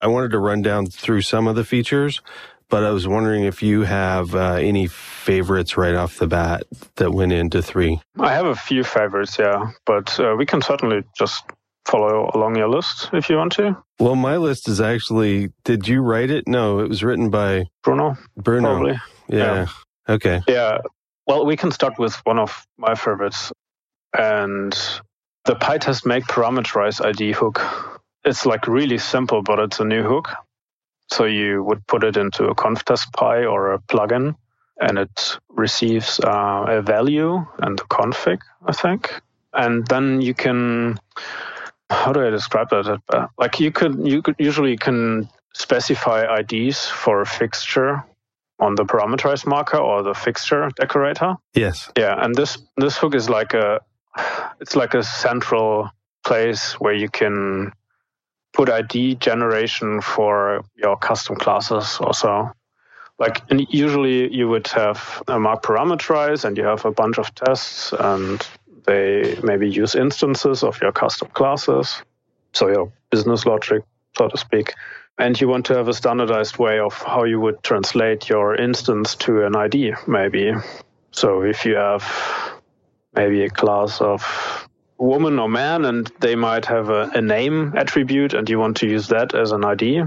I 0.00 0.08
wanted 0.08 0.32
to 0.32 0.38
run 0.38 0.62
down 0.62 0.86
through 0.86 1.22
some 1.22 1.46
of 1.46 1.54
the 1.54 1.64
features, 1.64 2.20
but 2.68 2.84
I 2.84 2.90
was 2.90 3.06
wondering 3.06 3.44
if 3.44 3.62
you 3.62 3.82
have 3.82 4.34
uh, 4.34 4.54
any 4.54 4.88
favorites 4.88 5.76
right 5.76 5.94
off 5.94 6.18
the 6.18 6.26
bat 6.26 6.64
that 6.96 7.12
went 7.12 7.32
into 7.32 7.62
three. 7.62 8.00
I 8.18 8.32
have 8.32 8.46
a 8.46 8.56
few 8.56 8.82
favorites, 8.82 9.38
yeah, 9.38 9.70
but 9.86 10.18
uh, 10.18 10.34
we 10.36 10.46
can 10.46 10.60
certainly 10.62 11.04
just 11.16 11.44
follow 11.84 12.30
along 12.34 12.56
your 12.56 12.68
list 12.68 13.10
if 13.12 13.28
you 13.28 13.36
want 13.36 13.52
to. 13.52 13.76
Well, 13.98 14.16
my 14.16 14.36
list 14.36 14.68
is 14.68 14.80
actually. 14.80 15.52
Did 15.64 15.86
you 15.86 16.02
write 16.02 16.30
it? 16.30 16.48
No, 16.48 16.80
it 16.80 16.88
was 16.88 17.04
written 17.04 17.30
by 17.30 17.66
Bruno. 17.82 18.16
Bruno. 18.36 18.68
Probably. 18.68 19.00
Yeah. 19.28 19.38
yeah. 19.38 19.66
Okay. 20.08 20.40
Yeah. 20.48 20.78
Well, 21.26 21.46
we 21.46 21.56
can 21.56 21.70
start 21.70 21.98
with 21.98 22.14
one 22.24 22.38
of 22.38 22.66
my 22.78 22.94
favorites, 22.96 23.52
and 24.16 24.72
the 25.44 25.54
PyTest 25.54 26.06
make 26.06 26.24
parameterize 26.24 27.04
ID 27.04 27.32
hook. 27.32 27.60
It's 28.24 28.46
like 28.46 28.68
really 28.68 28.98
simple, 28.98 29.42
but 29.42 29.58
it's 29.58 29.80
a 29.80 29.84
new 29.84 30.02
hook. 30.02 30.28
So 31.10 31.24
you 31.24 31.62
would 31.62 31.86
put 31.86 32.04
it 32.04 32.16
into 32.16 32.46
a 32.46 32.54
conftest 32.54 33.12
py 33.12 33.44
or 33.44 33.72
a 33.72 33.78
plugin, 33.78 34.36
and 34.80 34.98
it 34.98 35.38
receives 35.48 36.20
uh, 36.20 36.64
a 36.68 36.82
value 36.82 37.44
and 37.58 37.78
the 37.78 37.84
config, 37.84 38.40
I 38.64 38.72
think. 38.72 39.20
And 39.52 39.86
then 39.88 40.22
you 40.22 40.32
can, 40.32 40.98
how 41.90 42.12
do 42.12 42.24
I 42.26 42.30
describe 42.30 42.70
that? 42.70 43.28
Like 43.36 43.60
you 43.60 43.72
could, 43.72 44.06
you 44.06 44.22
could 44.22 44.36
usually 44.38 44.76
can 44.76 45.28
specify 45.52 46.38
IDs 46.38 46.86
for 46.86 47.20
a 47.20 47.26
fixture 47.26 48.04
on 48.58 48.76
the 48.76 48.84
parameterized 48.84 49.46
marker 49.46 49.76
or 49.76 50.02
the 50.02 50.14
fixture 50.14 50.70
decorator. 50.76 51.34
Yes. 51.54 51.90
Yeah, 51.98 52.14
and 52.16 52.34
this 52.34 52.58
this 52.76 52.96
hook 52.96 53.14
is 53.14 53.28
like 53.28 53.54
a 53.54 53.80
it's 54.60 54.76
like 54.76 54.94
a 54.94 55.02
central 55.02 55.90
place 56.24 56.74
where 56.80 56.94
you 56.94 57.08
can 57.08 57.72
put 58.52 58.68
ID 58.68 59.16
generation 59.16 60.00
for 60.00 60.64
your 60.76 60.96
custom 60.96 61.36
classes 61.36 61.98
or 62.00 62.14
so. 62.14 62.52
Like 63.18 63.42
usually 63.50 64.32
you 64.34 64.48
would 64.48 64.66
have 64.68 65.22
a 65.28 65.38
mark 65.38 65.62
parameterize 65.62 66.44
and 66.44 66.56
you 66.56 66.64
have 66.64 66.84
a 66.84 66.90
bunch 66.90 67.18
of 67.18 67.34
tests 67.34 67.92
and 67.92 68.46
they 68.84 69.38
maybe 69.42 69.70
use 69.70 69.94
instances 69.94 70.62
of 70.62 70.80
your 70.80 70.92
custom 70.92 71.28
classes. 71.28 72.02
So 72.52 72.68
your 72.68 72.92
business 73.10 73.46
logic, 73.46 73.84
so 74.16 74.28
to 74.28 74.36
speak. 74.36 74.74
And 75.18 75.40
you 75.40 75.48
want 75.48 75.66
to 75.66 75.74
have 75.74 75.88
a 75.88 75.94
standardized 75.94 76.58
way 76.58 76.80
of 76.80 76.94
how 76.94 77.24
you 77.24 77.38
would 77.40 77.62
translate 77.62 78.28
your 78.28 78.56
instance 78.56 79.14
to 79.16 79.44
an 79.46 79.54
ID, 79.54 79.94
maybe. 80.06 80.52
So 81.12 81.42
if 81.42 81.64
you 81.64 81.76
have 81.76 82.02
maybe 83.14 83.44
a 83.44 83.50
class 83.50 84.00
of 84.00 84.68
woman 84.98 85.38
or 85.38 85.48
man, 85.48 85.84
and 85.84 86.10
they 86.20 86.34
might 86.34 86.64
have 86.66 86.88
a, 86.88 87.10
a 87.14 87.20
name 87.20 87.74
attribute, 87.76 88.34
and 88.34 88.48
you 88.48 88.58
want 88.58 88.76
to 88.78 88.86
use 88.86 89.08
that 89.08 89.34
as 89.34 89.52
an 89.52 89.64
ID. 89.64 90.02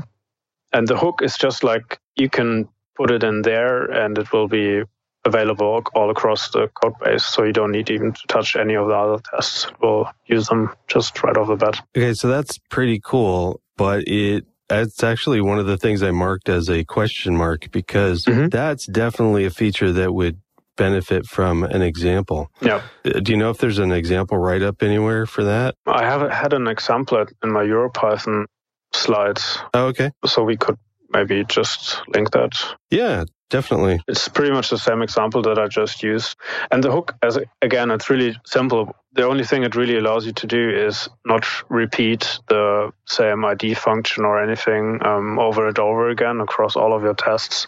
And 0.73 0.87
the 0.87 0.97
hook 0.97 1.21
is 1.21 1.37
just 1.37 1.63
like 1.63 1.99
you 2.15 2.29
can 2.29 2.67
put 2.95 3.11
it 3.11 3.23
in 3.23 3.41
there, 3.41 3.83
and 3.91 4.17
it 4.17 4.31
will 4.31 4.47
be 4.47 4.83
available 5.25 5.83
all 5.93 6.09
across 6.09 6.51
the 6.51 6.67
code 6.67 6.93
base. 7.03 7.25
So 7.25 7.43
you 7.43 7.51
don't 7.51 7.71
need 7.71 7.89
even 7.89 8.13
to 8.13 8.27
touch 8.27 8.55
any 8.55 8.75
of 8.75 8.87
the 8.87 8.93
other 8.93 9.21
tests. 9.33 9.67
We'll 9.81 10.09
use 10.27 10.47
them 10.47 10.69
just 10.87 11.21
right 11.23 11.35
off 11.35 11.47
the 11.47 11.55
bat. 11.55 11.81
Okay, 11.97 12.13
so 12.13 12.27
that's 12.27 12.59
pretty 12.69 13.01
cool, 13.03 13.59
but 13.75 14.07
it 14.07 14.45
it's 14.69 15.03
actually 15.03 15.41
one 15.41 15.59
of 15.59 15.67
the 15.67 15.77
things 15.77 16.01
I 16.01 16.11
marked 16.11 16.49
as 16.49 16.69
a 16.69 16.83
question 16.83 17.37
mark 17.37 17.69
because 17.71 18.25
mm-hmm. 18.25 18.47
that's 18.47 18.87
definitely 18.87 19.45
a 19.45 19.51
feature 19.51 19.91
that 19.91 20.13
would 20.13 20.39
benefit 20.75 21.25
from 21.25 21.63
an 21.63 21.81
example. 21.81 22.49
Yeah. 22.61 22.81
Uh, 23.03 23.19
do 23.19 23.31
you 23.31 23.37
know 23.37 23.49
if 23.49 23.57
there's 23.57 23.79
an 23.79 23.91
example 23.91 24.37
write 24.37 24.61
up 24.61 24.83
anywhere 24.83 25.25
for 25.25 25.43
that? 25.43 25.75
I 25.85 26.03
have 26.03 26.29
had 26.31 26.53
an 26.53 26.67
example 26.67 27.25
in 27.43 27.51
my 27.51 27.63
EuroPython 27.63 28.45
slides. 28.93 29.59
Oh, 29.73 29.87
okay. 29.87 30.11
So 30.25 30.43
we 30.43 30.57
could 30.57 30.77
maybe 31.09 31.43
just 31.45 32.01
link 32.13 32.31
that. 32.31 32.51
Yeah, 32.89 33.25
definitely. 33.49 33.99
It's 34.07 34.27
pretty 34.27 34.51
much 34.51 34.69
the 34.69 34.77
same 34.77 35.01
example 35.01 35.41
that 35.43 35.57
I 35.57 35.67
just 35.67 36.03
used. 36.03 36.35
And 36.71 36.83
the 36.83 36.91
hook, 36.91 37.15
as 37.21 37.37
again, 37.61 37.91
it's 37.91 38.09
really 38.09 38.35
simple. 38.45 38.95
The 39.13 39.25
only 39.25 39.45
thing 39.45 39.63
it 39.63 39.75
really 39.75 39.97
allows 39.97 40.25
you 40.25 40.33
to 40.33 40.47
do 40.47 40.69
is 40.69 41.07
not 41.25 41.45
repeat 41.69 42.39
the 42.47 42.91
same 43.07 43.45
ID 43.45 43.75
function 43.75 44.25
or 44.25 44.43
anything 44.43 44.99
um, 45.05 45.39
over 45.39 45.67
and 45.67 45.79
over 45.79 46.09
again 46.09 46.41
across 46.41 46.75
all 46.75 46.93
of 46.93 47.03
your 47.03 47.13
tests. 47.13 47.67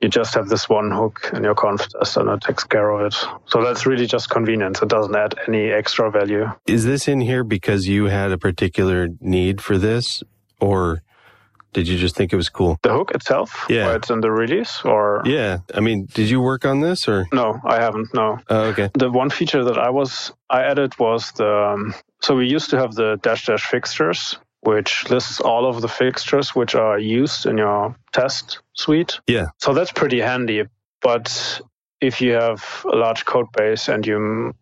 You 0.00 0.08
just 0.08 0.34
have 0.34 0.48
this 0.48 0.68
one 0.68 0.90
hook 0.90 1.30
in 1.32 1.42
your 1.42 1.54
conf 1.54 1.88
test 1.88 2.16
and 2.18 2.28
it 2.28 2.42
takes 2.42 2.64
care 2.64 2.90
of 2.90 3.06
it. 3.06 3.14
So 3.46 3.62
that's 3.62 3.86
really 3.86 4.06
just 4.06 4.28
convenience. 4.28 4.82
It 4.82 4.88
doesn't 4.88 5.16
add 5.16 5.34
any 5.48 5.70
extra 5.70 6.10
value. 6.10 6.46
Is 6.66 6.84
this 6.84 7.08
in 7.08 7.20
here 7.20 7.44
because 7.44 7.88
you 7.88 8.06
had 8.06 8.30
a 8.30 8.38
particular 8.38 9.08
need 9.20 9.60
for 9.60 9.78
this 9.78 10.22
or 10.60 11.02
did 11.72 11.88
you 11.88 11.98
just 11.98 12.16
think 12.16 12.32
it 12.32 12.36
was 12.36 12.48
cool? 12.48 12.78
The 12.82 12.92
hook 12.92 13.10
itself? 13.14 13.66
Yeah. 13.68 13.94
it's 13.96 14.08
in 14.08 14.22
the 14.22 14.30
release 14.30 14.80
or? 14.82 15.22
Yeah. 15.26 15.58
I 15.74 15.80
mean, 15.80 16.06
did 16.06 16.30
you 16.30 16.40
work 16.40 16.64
on 16.64 16.80
this 16.80 17.06
or? 17.06 17.26
No, 17.32 17.60
I 17.64 17.80
haven't. 17.80 18.14
No. 18.14 18.38
Oh, 18.48 18.62
okay. 18.68 18.90
The 18.94 19.10
one 19.10 19.28
feature 19.28 19.62
that 19.64 19.78
I 19.78 19.90
was, 19.90 20.32
I 20.48 20.62
added 20.62 20.98
was 20.98 21.32
the, 21.32 21.46
um, 21.46 21.94
so 22.22 22.34
we 22.34 22.46
used 22.46 22.70
to 22.70 22.78
have 22.78 22.94
the 22.94 23.18
dash 23.22 23.44
dash 23.46 23.64
fixtures, 23.66 24.38
which 24.66 25.08
lists 25.10 25.40
all 25.40 25.66
of 25.66 25.80
the 25.80 25.88
fixtures 25.88 26.54
which 26.54 26.74
are 26.74 26.98
used 26.98 27.46
in 27.46 27.56
your 27.56 27.94
test 28.12 28.60
suite. 28.74 29.20
Yeah. 29.26 29.46
So 29.58 29.72
that's 29.72 29.92
pretty 29.92 30.20
handy. 30.20 30.64
But 31.00 31.60
if 32.00 32.20
you 32.20 32.32
have 32.32 32.84
a 32.92 32.96
large 32.96 33.24
code 33.24 33.46
base 33.56 33.88
and 33.88 34.06
you 34.06 34.52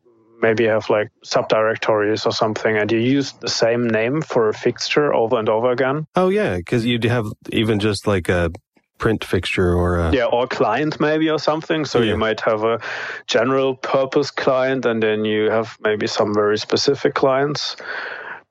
maybe 0.43 0.67
have 0.67 0.91
like 0.91 1.09
subdirectories 1.25 2.27
or 2.27 2.33
something 2.33 2.77
and 2.77 2.93
you 2.93 2.99
use 2.99 3.33
the 3.33 3.49
same 3.49 3.89
name 3.89 4.21
for 4.21 4.49
a 4.49 4.53
fixture 4.53 5.15
over 5.15 5.39
and 5.39 5.49
over 5.49 5.71
again. 5.71 6.07
Oh 6.15 6.29
yeah, 6.29 6.57
because 6.57 6.85
you'd 6.85 7.05
have 7.05 7.27
even 7.51 7.81
just 7.81 8.07
like 8.07 8.29
a 8.29 8.51
print 8.99 9.25
fixture 9.25 9.75
or 9.75 9.99
a 9.99 10.13
yeah 10.13 10.25
or 10.25 10.47
client 10.47 11.01
maybe 11.01 11.29
or 11.29 11.39
something 11.39 11.85
so 11.85 11.99
yeah. 11.99 12.13
you 12.13 12.17
might 12.17 12.41
have 12.41 12.63
a 12.63 12.81
general 13.27 13.75
purpose 13.75 14.31
client 14.31 14.87
and 14.87 15.03
then 15.03 15.25
you 15.25 15.51
have 15.51 15.77
maybe 15.81 16.07
some 16.07 16.33
very 16.33 16.57
specific 16.57 17.13
clients 17.13 17.77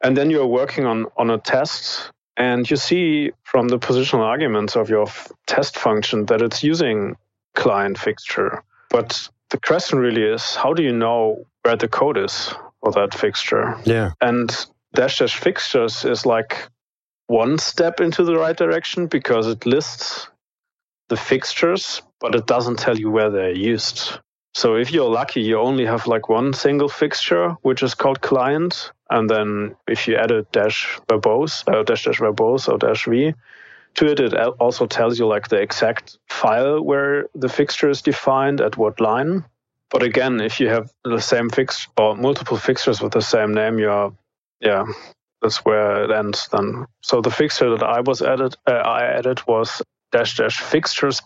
and 0.03 0.15
then 0.17 0.29
you're 0.29 0.47
working 0.47 0.85
on 0.85 1.05
on 1.17 1.29
a 1.29 1.37
test 1.37 2.11
and 2.37 2.69
you 2.69 2.77
see 2.77 3.31
from 3.43 3.67
the 3.67 3.79
positional 3.79 4.19
arguments 4.19 4.75
of 4.75 4.89
your 4.89 5.03
f- 5.03 5.31
test 5.47 5.77
function 5.77 6.25
that 6.25 6.41
it's 6.41 6.63
using 6.63 7.15
client 7.55 7.97
fixture 7.97 8.63
but 8.89 9.29
the 9.49 9.59
question 9.59 9.99
really 9.99 10.23
is 10.23 10.55
how 10.55 10.73
do 10.73 10.83
you 10.83 10.93
know 10.93 11.45
where 11.63 11.75
the 11.75 11.87
code 11.87 12.17
is 12.17 12.53
for 12.83 12.91
that 12.91 13.13
fixture. 13.13 13.77
Yeah. 13.85 14.11
And 14.21 14.53
dash 14.93 15.19
dash 15.19 15.37
fixtures 15.37 16.05
is 16.05 16.25
like 16.25 16.67
one 17.27 17.57
step 17.57 18.01
into 18.01 18.23
the 18.23 18.35
right 18.35 18.55
direction 18.55 19.07
because 19.07 19.47
it 19.47 19.65
lists 19.65 20.27
the 21.09 21.17
fixtures, 21.17 22.01
but 22.19 22.35
it 22.35 22.45
doesn't 22.45 22.79
tell 22.79 22.97
you 22.97 23.09
where 23.09 23.29
they're 23.29 23.55
used. 23.55 24.19
So 24.55 24.75
if 24.75 24.91
you're 24.91 25.09
lucky, 25.09 25.41
you 25.41 25.57
only 25.57 25.85
have 25.85 26.05
like 26.05 26.29
one 26.29 26.53
single 26.53 26.89
fixture, 26.89 27.51
which 27.61 27.81
is 27.81 27.95
called 27.95 28.21
client. 28.21 28.91
And 29.13 29.29
then 29.29 29.75
if 29.87 30.07
you 30.07 30.15
add 30.15 30.31
a 30.31 30.41
dash 30.51 30.99
verbose, 31.07 31.63
uh, 31.67 31.83
dash 31.83 32.05
dash 32.05 32.19
verbose 32.19 32.67
or 32.67 32.79
dash 32.79 33.05
v 33.05 33.35
to 33.95 34.07
it, 34.07 34.19
it 34.19 34.33
also 34.33 34.87
tells 34.87 35.19
you 35.19 35.27
like 35.27 35.49
the 35.49 35.61
exact 35.61 36.17
file 36.27 36.81
where 36.81 37.27
the 37.35 37.47
fixture 37.47 37.89
is 37.89 38.01
defined 38.01 38.59
at 38.59 38.75
what 38.75 38.99
line. 38.99 39.45
But 39.91 40.01
again, 40.01 40.41
if 40.41 40.59
you 40.59 40.67
have 40.69 40.91
the 41.03 41.21
same 41.21 41.51
fix 41.51 41.87
or 41.95 42.15
multiple 42.15 42.57
fixtures 42.57 43.01
with 43.01 43.13
the 43.13 43.21
same 43.21 43.53
name, 43.53 43.77
you're, 43.77 44.11
yeah, 44.59 44.85
that's 45.43 45.63
where 45.63 46.05
it 46.05 46.11
ends 46.11 46.49
then. 46.51 46.87
So 47.01 47.21
the 47.21 47.29
fixture 47.29 47.69
that 47.69 47.83
I 47.83 47.99
was 47.99 48.23
added, 48.23 48.55
uh, 48.65 48.71
I 48.71 49.05
added 49.05 49.45
was 49.45 49.83
dash 50.11 50.37
dash 50.37 50.59
fixtures 50.59 51.21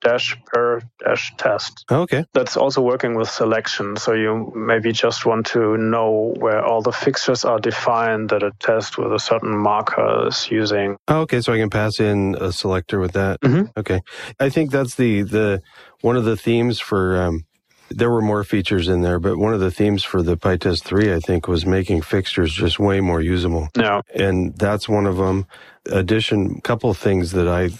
dash 0.00 0.36
per 0.46 0.80
dash 1.04 1.32
test. 1.36 1.84
Okay. 1.90 2.24
That's 2.32 2.56
also 2.56 2.80
working 2.80 3.14
with 3.14 3.28
selection. 3.28 3.96
So 3.96 4.12
you 4.12 4.52
maybe 4.54 4.92
just 4.92 5.26
want 5.26 5.46
to 5.46 5.76
know 5.76 6.34
where 6.38 6.64
all 6.64 6.82
the 6.82 6.92
fixtures 6.92 7.44
are 7.44 7.58
defined 7.58 8.30
that 8.30 8.42
a 8.42 8.52
test 8.58 8.98
with 8.98 9.12
a 9.12 9.18
certain 9.18 9.56
marker 9.56 10.28
is 10.28 10.50
using. 10.50 10.96
Oh, 11.08 11.20
okay. 11.20 11.40
So 11.40 11.52
I 11.52 11.58
can 11.58 11.70
pass 11.70 12.00
in 12.00 12.36
a 12.40 12.52
selector 12.52 12.98
with 12.98 13.12
that. 13.12 13.40
Mm-hmm. 13.40 13.78
Okay. 13.78 14.00
I 14.38 14.48
think 14.48 14.70
that's 14.70 14.94
the, 14.94 15.22
the, 15.22 15.62
one 16.00 16.16
of 16.16 16.24
the 16.24 16.36
themes 16.36 16.80
for, 16.80 17.20
um, 17.20 17.44
there 17.90 18.10
were 18.10 18.22
more 18.22 18.44
features 18.44 18.88
in 18.88 19.02
there, 19.02 19.18
but 19.18 19.36
one 19.36 19.52
of 19.52 19.60
the 19.60 19.70
themes 19.70 20.04
for 20.04 20.22
the 20.22 20.36
PyTest 20.36 20.84
3, 20.84 21.12
I 21.12 21.18
think, 21.18 21.48
was 21.48 21.66
making 21.66 22.02
fixtures 22.02 22.52
just 22.52 22.78
way 22.78 23.00
more 23.00 23.20
usable. 23.20 23.68
Yeah. 23.76 24.02
And 24.14 24.56
that's 24.56 24.88
one 24.88 25.06
of 25.06 25.16
them. 25.16 25.46
Addition, 25.86 26.60
couple 26.60 26.92
things 26.94 27.32
that 27.32 27.48
I, 27.48 27.70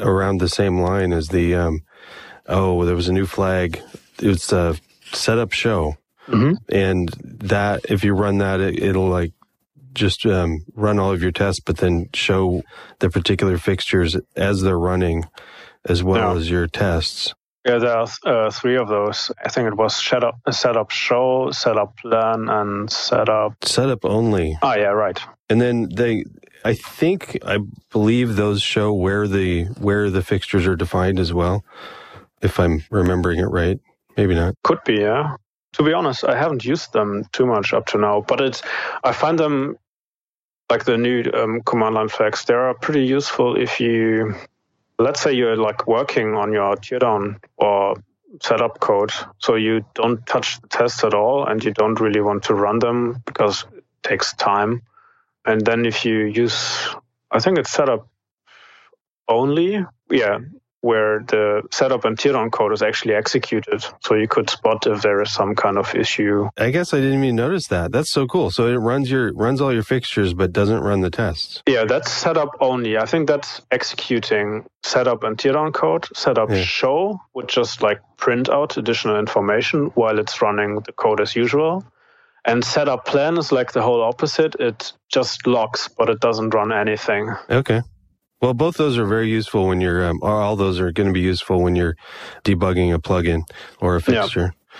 around 0.00 0.38
the 0.38 0.48
same 0.48 0.80
line 0.80 1.12
as 1.12 1.28
the, 1.28 1.54
um, 1.54 1.80
oh, 2.46 2.84
there 2.84 2.96
was 2.96 3.08
a 3.08 3.12
new 3.12 3.26
flag. 3.26 3.80
It's 4.18 4.52
a 4.52 4.76
setup 5.12 5.52
show. 5.52 5.96
Mm-hmm. 6.28 6.54
And 6.74 7.08
that, 7.22 7.86
if 7.88 8.02
you 8.02 8.14
run 8.14 8.38
that, 8.38 8.60
it, 8.60 8.96
will 8.96 9.08
like 9.08 9.32
just 9.94 10.26
um, 10.26 10.64
run 10.74 10.98
all 10.98 11.12
of 11.12 11.22
your 11.22 11.32
tests, 11.32 11.60
but 11.60 11.78
then 11.78 12.08
show 12.14 12.62
the 12.98 13.10
particular 13.10 13.58
fixtures 13.58 14.16
as 14.36 14.62
they're 14.62 14.78
running 14.78 15.24
as 15.84 16.02
well 16.02 16.34
yeah. 16.34 16.40
as 16.40 16.50
your 16.50 16.66
tests. 16.66 17.34
Yeah, 17.66 17.78
there 17.78 17.96
are 17.96 18.08
uh, 18.24 18.50
three 18.50 18.76
of 18.76 18.86
those. 18.86 19.32
I 19.44 19.48
think 19.48 19.66
it 19.66 19.76
was 19.76 19.96
setup, 19.96 20.38
setup 20.52 20.90
show, 20.92 21.50
setup 21.50 21.96
plan, 21.96 22.48
and 22.48 22.90
setup. 22.90 23.54
Setup 23.64 24.04
only. 24.04 24.56
Ah, 24.62 24.76
yeah, 24.76 24.90
right. 24.90 25.20
And 25.50 25.60
then 25.60 25.88
they, 25.92 26.24
I 26.66 26.74
think, 26.74 27.38
I 27.44 27.58
believe 27.92 28.34
those 28.34 28.60
show 28.60 28.92
where 28.92 29.28
the 29.28 29.66
where 29.78 30.10
the 30.10 30.20
fixtures 30.20 30.66
are 30.66 30.74
defined 30.74 31.20
as 31.20 31.32
well. 31.32 31.64
If 32.42 32.58
I'm 32.58 32.82
remembering 32.90 33.38
it 33.38 33.44
right, 33.44 33.78
maybe 34.16 34.34
not. 34.34 34.56
Could 34.64 34.82
be, 34.84 34.94
yeah. 34.94 35.36
To 35.74 35.84
be 35.84 35.92
honest, 35.92 36.24
I 36.24 36.36
haven't 36.36 36.64
used 36.64 36.92
them 36.92 37.24
too 37.32 37.46
much 37.46 37.72
up 37.72 37.86
to 37.90 37.98
now, 37.98 38.20
but 38.20 38.40
it's 38.40 38.62
I 39.04 39.12
find 39.12 39.38
them 39.38 39.76
like 40.68 40.84
the 40.84 40.98
new 40.98 41.22
um, 41.32 41.60
command 41.60 41.94
line 41.94 42.08
flags. 42.08 42.44
They 42.44 42.54
are 42.54 42.74
pretty 42.74 43.04
useful 43.04 43.56
if 43.56 43.78
you 43.78 44.34
let's 44.98 45.20
say 45.20 45.32
you're 45.32 45.56
like 45.56 45.86
working 45.86 46.34
on 46.34 46.52
your 46.52 46.74
teardown 46.74 47.36
or 47.58 47.94
setup 48.42 48.80
code, 48.80 49.12
so 49.38 49.54
you 49.54 49.84
don't 49.94 50.26
touch 50.26 50.60
the 50.62 50.66
tests 50.66 51.04
at 51.04 51.14
all 51.14 51.46
and 51.46 51.62
you 51.62 51.72
don't 51.72 52.00
really 52.00 52.20
want 52.20 52.42
to 52.44 52.54
run 52.54 52.80
them 52.80 53.22
because 53.24 53.66
it 53.72 53.84
takes 54.02 54.34
time. 54.34 54.82
And 55.46 55.64
then 55.64 55.86
if 55.86 56.04
you 56.04 56.24
use, 56.24 56.88
I 57.30 57.38
think 57.38 57.58
it's 57.58 57.70
setup 57.70 58.08
only, 59.28 59.84
yeah, 60.10 60.38
where 60.86 61.20
the 61.26 61.62
setup 61.72 62.04
and 62.04 62.16
teardown 62.16 62.50
code 62.52 62.72
is 62.72 62.80
actually 62.80 63.14
executed. 63.14 63.84
So 64.02 64.14
you 64.14 64.28
could 64.28 64.48
spot 64.48 64.86
if 64.86 65.02
there 65.02 65.20
is 65.20 65.32
some 65.32 65.54
kind 65.54 65.78
of 65.78 65.94
issue. 65.94 66.48
I 66.56 66.70
guess 66.70 66.94
I 66.94 66.98
didn't 66.98 67.24
even 67.24 67.36
notice 67.36 67.66
that. 67.68 67.90
That's 67.90 68.12
so 68.12 68.26
cool. 68.26 68.50
So 68.50 68.68
it 68.68 68.76
runs 68.76 69.10
your 69.10 69.32
runs 69.34 69.60
all 69.60 69.72
your 69.72 69.82
fixtures 69.82 70.32
but 70.32 70.52
doesn't 70.52 70.80
run 70.80 71.00
the 71.00 71.10
tests. 71.10 71.62
Yeah, 71.68 71.84
that's 71.86 72.10
setup 72.10 72.50
only. 72.60 72.98
I 72.98 73.06
think 73.06 73.26
that's 73.26 73.62
executing 73.72 74.66
setup 74.84 75.24
and 75.24 75.36
teardown 75.36 75.74
code. 75.74 76.06
Setup 76.14 76.50
yeah. 76.50 76.62
show 76.62 77.18
would 77.34 77.48
just 77.48 77.82
like 77.82 78.00
print 78.16 78.48
out 78.48 78.76
additional 78.76 79.18
information 79.18 79.86
while 79.94 80.18
it's 80.20 80.40
running 80.40 80.80
the 80.86 80.92
code 80.92 81.20
as 81.20 81.34
usual. 81.34 81.84
And 82.46 82.64
setup 82.64 83.04
plan 83.04 83.36
is 83.38 83.50
like 83.50 83.72
the 83.72 83.82
whole 83.82 84.02
opposite. 84.02 84.54
It 84.60 84.92
just 85.08 85.46
locks, 85.48 85.88
but 85.88 86.08
it 86.08 86.20
doesn't 86.20 86.50
run 86.50 86.72
anything. 86.72 87.34
Okay. 87.50 87.82
Well, 88.40 88.54
both 88.54 88.76
those 88.76 88.98
are 88.98 89.06
very 89.06 89.28
useful 89.28 89.66
when 89.66 89.80
you're, 89.80 90.06
um, 90.06 90.20
all 90.22 90.54
those 90.54 90.78
are 90.78 90.92
going 90.92 91.08
to 91.08 91.12
be 91.12 91.22
useful 91.22 91.60
when 91.60 91.74
you're 91.74 91.96
debugging 92.44 92.94
a 92.94 92.98
plugin 92.98 93.42
or 93.80 93.96
a 93.96 94.00
fixture. 94.00 94.52
Yeah. 94.54 94.78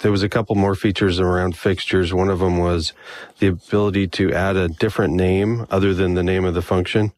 There 0.00 0.10
was 0.10 0.22
a 0.22 0.28
couple 0.28 0.56
more 0.56 0.74
features 0.74 1.18
around 1.18 1.56
fixtures. 1.56 2.12
One 2.12 2.28
of 2.28 2.40
them 2.40 2.58
was 2.58 2.92
the 3.38 3.46
ability 3.46 4.08
to 4.08 4.34
add 4.34 4.56
a 4.56 4.68
different 4.68 5.14
name 5.14 5.66
other 5.70 5.94
than 5.94 6.14
the 6.14 6.22
name 6.22 6.44
of 6.44 6.52
the 6.52 6.60
function. 6.60 7.12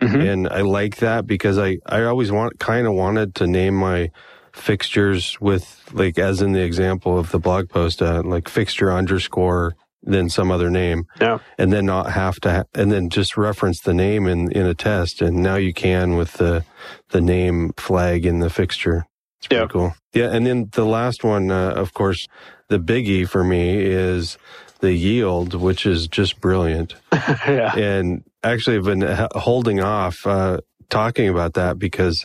Mm-hmm. 0.00 0.20
And 0.20 0.48
I 0.48 0.62
like 0.62 0.96
that 0.96 1.26
because 1.26 1.56
I, 1.56 1.78
I 1.86 2.02
always 2.02 2.32
want, 2.32 2.58
kind 2.58 2.86
of 2.86 2.94
wanted 2.94 3.36
to 3.36 3.46
name 3.46 3.74
my 3.74 4.10
fixtures 4.56 5.38
with 5.40 5.82
like 5.92 6.18
as 6.18 6.42
in 6.42 6.52
the 6.52 6.62
example 6.62 7.18
of 7.18 7.30
the 7.30 7.38
blog 7.38 7.68
post, 7.68 8.02
uh, 8.02 8.22
like 8.24 8.48
fixture 8.48 8.92
underscore 8.92 9.74
then 10.08 10.28
some 10.28 10.52
other 10.52 10.70
name. 10.70 11.04
Yeah. 11.20 11.38
And 11.58 11.72
then 11.72 11.86
not 11.86 12.12
have 12.12 12.36
to, 12.42 12.50
ha- 12.52 12.64
and 12.74 12.92
then 12.92 13.10
just 13.10 13.36
reference 13.36 13.80
the 13.80 13.94
name 13.94 14.28
in, 14.28 14.52
in 14.52 14.64
a 14.64 14.74
test. 14.74 15.20
And 15.20 15.42
now 15.42 15.56
you 15.56 15.72
can 15.74 16.14
with 16.16 16.34
the, 16.34 16.64
the 17.08 17.20
name 17.20 17.72
flag 17.76 18.24
in 18.24 18.38
the 18.38 18.48
fixture. 18.50 19.06
It's 19.38 19.48
pretty 19.48 19.62
Yeah. 19.62 19.68
cool. 19.68 19.94
Yeah. 20.12 20.30
And 20.32 20.46
then 20.46 20.68
the 20.72 20.84
last 20.84 21.24
one, 21.24 21.50
uh, 21.50 21.70
of 21.72 21.92
course, 21.92 22.28
the 22.68 22.78
biggie 22.78 23.28
for 23.28 23.42
me 23.42 23.78
is 23.78 24.38
the 24.78 24.92
yield, 24.92 25.54
which 25.54 25.84
is 25.86 26.06
just 26.06 26.40
brilliant. 26.40 26.94
yeah. 27.12 27.74
And 27.76 28.22
actually, 28.44 28.76
I've 28.76 28.84
been 28.84 29.26
holding 29.34 29.80
off, 29.80 30.24
uh, 30.24 30.58
talking 30.88 31.28
about 31.28 31.54
that 31.54 31.80
because 31.80 32.24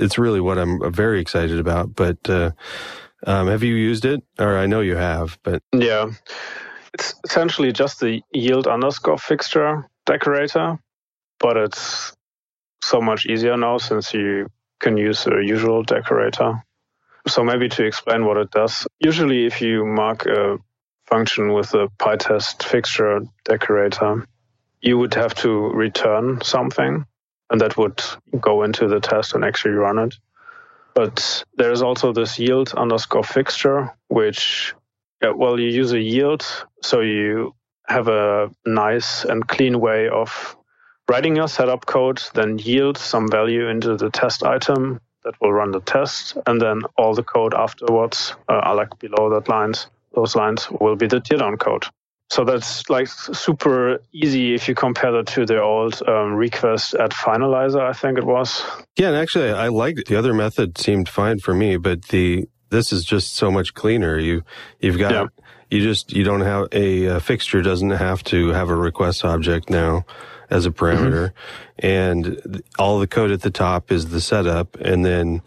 it's 0.00 0.18
really 0.18 0.40
what 0.40 0.58
I'm 0.58 0.92
very 0.92 1.20
excited 1.20 1.58
about. 1.58 1.94
But, 1.94 2.28
uh, 2.28 2.52
um, 3.26 3.48
have 3.48 3.62
you 3.62 3.74
used 3.74 4.04
it? 4.04 4.22
Or 4.38 4.56
I 4.56 4.66
know 4.66 4.80
you 4.80 4.96
have, 4.96 5.38
but 5.42 5.62
Yeah. 5.72 6.10
It's 6.94 7.14
essentially 7.24 7.72
just 7.72 8.00
the 8.00 8.22
yield 8.32 8.66
underscore 8.66 9.18
fixture 9.18 9.88
decorator, 10.06 10.78
but 11.38 11.56
it's 11.56 12.16
so 12.82 13.00
much 13.00 13.26
easier 13.26 13.56
now 13.56 13.78
since 13.78 14.12
you 14.12 14.48
can 14.80 14.96
use 14.96 15.26
a 15.26 15.44
usual 15.44 15.82
decorator. 15.84 16.64
So 17.28 17.44
maybe 17.44 17.68
to 17.68 17.84
explain 17.84 18.24
what 18.24 18.38
it 18.38 18.50
does. 18.50 18.86
Usually 18.98 19.46
if 19.46 19.60
you 19.60 19.84
mark 19.84 20.26
a 20.26 20.58
function 21.06 21.52
with 21.52 21.74
a 21.74 21.88
PyTest 21.98 22.62
fixture 22.64 23.20
decorator, 23.44 24.26
you 24.80 24.98
would 24.98 25.14
have 25.14 25.34
to 25.36 25.50
return 25.50 26.40
something 26.42 27.04
and 27.50 27.60
that 27.60 27.76
would 27.76 28.02
go 28.40 28.62
into 28.62 28.88
the 28.88 29.00
test 29.00 29.34
and 29.34 29.44
actually 29.44 29.74
run 29.74 29.98
it. 29.98 30.14
But 30.94 31.44
there's 31.56 31.82
also 31.82 32.12
this 32.12 32.38
yield 32.38 32.74
underscore 32.76 33.24
fixture, 33.24 33.92
which 34.08 34.74
yeah, 35.22 35.30
well, 35.30 35.60
you 35.60 35.68
use 35.68 35.92
a 35.92 36.00
yield, 36.00 36.44
so 36.82 37.00
you 37.00 37.54
have 37.86 38.08
a 38.08 38.50
nice 38.64 39.24
and 39.24 39.46
clean 39.46 39.80
way 39.80 40.08
of 40.08 40.56
writing 41.08 41.36
your 41.36 41.48
setup 41.48 41.86
code, 41.86 42.22
then 42.34 42.58
yield 42.58 42.96
some 42.96 43.28
value 43.28 43.68
into 43.68 43.96
the 43.96 44.10
test 44.10 44.42
item 44.44 45.00
that 45.24 45.34
will 45.40 45.52
run 45.52 45.72
the 45.72 45.80
test, 45.80 46.36
and 46.46 46.60
then 46.60 46.80
all 46.96 47.14
the 47.14 47.22
code 47.22 47.52
afterwards, 47.54 48.34
uh, 48.48 48.54
are 48.54 48.74
like 48.74 48.98
below 48.98 49.28
that 49.30 49.48
lines, 49.48 49.88
those 50.14 50.34
lines 50.34 50.68
will 50.70 50.96
be 50.96 51.06
the 51.06 51.20
teardown 51.20 51.58
code. 51.58 51.84
So 52.30 52.44
that's 52.44 52.88
like 52.88 53.08
super 53.08 54.00
easy 54.12 54.54
if 54.54 54.68
you 54.68 54.74
compare 54.76 55.10
that 55.12 55.26
to 55.28 55.44
the 55.44 55.60
old 55.60 56.00
um, 56.06 56.34
request 56.34 56.94
addfinalizer, 56.94 57.80
I 57.80 57.92
think 57.92 58.18
it 58.18 58.24
was. 58.24 58.62
Yeah, 58.96 59.08
and 59.08 59.16
actually, 59.16 59.50
I 59.50 59.66
liked 59.66 60.06
the 60.06 60.14
other 60.16 60.32
method 60.32 60.78
seemed 60.78 61.08
fine 61.08 61.40
for 61.40 61.54
me, 61.54 61.76
but 61.76 62.02
the 62.08 62.48
this 62.68 62.92
is 62.92 63.04
just 63.04 63.34
so 63.34 63.50
much 63.50 63.74
cleaner. 63.74 64.16
You 64.16 64.42
you've 64.78 64.98
got 64.98 65.10
Yeah. 65.12 65.26
you 65.70 65.80
just 65.82 66.12
you 66.12 66.22
don't 66.22 66.42
have 66.42 66.68
a, 66.70 67.08
uh 67.08 67.18
fixture 67.18 67.62
doesn't 67.62 67.90
have 67.90 68.22
to 68.24 68.50
have 68.50 68.70
a 68.70 68.76
request 68.76 69.24
object 69.24 69.68
now 69.68 70.04
as 70.50 70.66
a 70.66 70.70
parameter, 70.70 71.32
and 71.80 72.62
all 72.78 73.00
the 73.00 73.08
code 73.08 73.32
at 73.32 73.42
the 73.42 73.50
top 73.50 73.90
is 73.90 74.10
the 74.10 74.20
setup, 74.20 74.76
and 74.76 75.04
then 75.04 75.42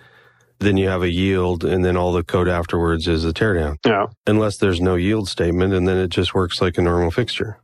then 0.64 0.78
you 0.78 0.88
have 0.90 1.04
a 1.04 1.10
yield, 1.12 1.64
and 1.64 1.84
then 1.86 1.98
all 1.98 2.14
the 2.14 2.24
code 2.24 2.48
afterwards 2.48 3.08
is 3.08 3.26
a 3.26 3.34
teardown, 3.34 3.78
Yeah. 3.86 4.08
unless 4.28 4.58
there's 4.58 4.82
no 4.82 4.96
yield 4.96 5.28
statement, 5.30 5.74
and 5.74 5.88
then 5.88 5.98
it 5.98 6.10
just 6.10 6.34
works 6.34 6.62
like 6.62 6.78
a 6.78 6.82
normal 6.82 7.12
fixture. 7.12 7.58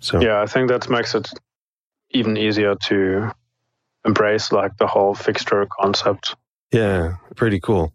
So 0.00 0.20
Yeah, 0.20 0.40
I 0.42 0.46
think 0.46 0.68
that 0.68 0.88
makes 0.90 1.14
it 1.14 1.28
even 2.10 2.36
easier 2.36 2.74
to 2.74 3.30
embrace 4.06 4.52
like 4.52 4.76
the 4.78 4.86
whole 4.86 5.14
fixture 5.14 5.66
concept. 5.80 6.36
Yeah, 6.72 7.16
pretty 7.36 7.60
cool. 7.60 7.92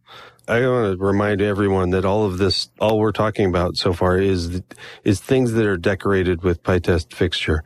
I 0.48 0.68
want 0.68 0.98
to 0.98 1.06
remind 1.06 1.42
everyone 1.42 1.92
that 1.92 2.04
all 2.04 2.26
of 2.26 2.38
this, 2.38 2.70
all 2.80 3.00
we're 3.00 3.12
talking 3.14 3.46
about 3.48 3.78
so 3.78 3.94
far 3.94 4.18
is 4.18 4.62
is 5.04 5.20
things 5.22 5.54
that 5.54 5.66
are 5.66 5.78
decorated 5.78 6.44
with 6.44 6.64
PyTest 6.64 7.14
fixture, 7.14 7.64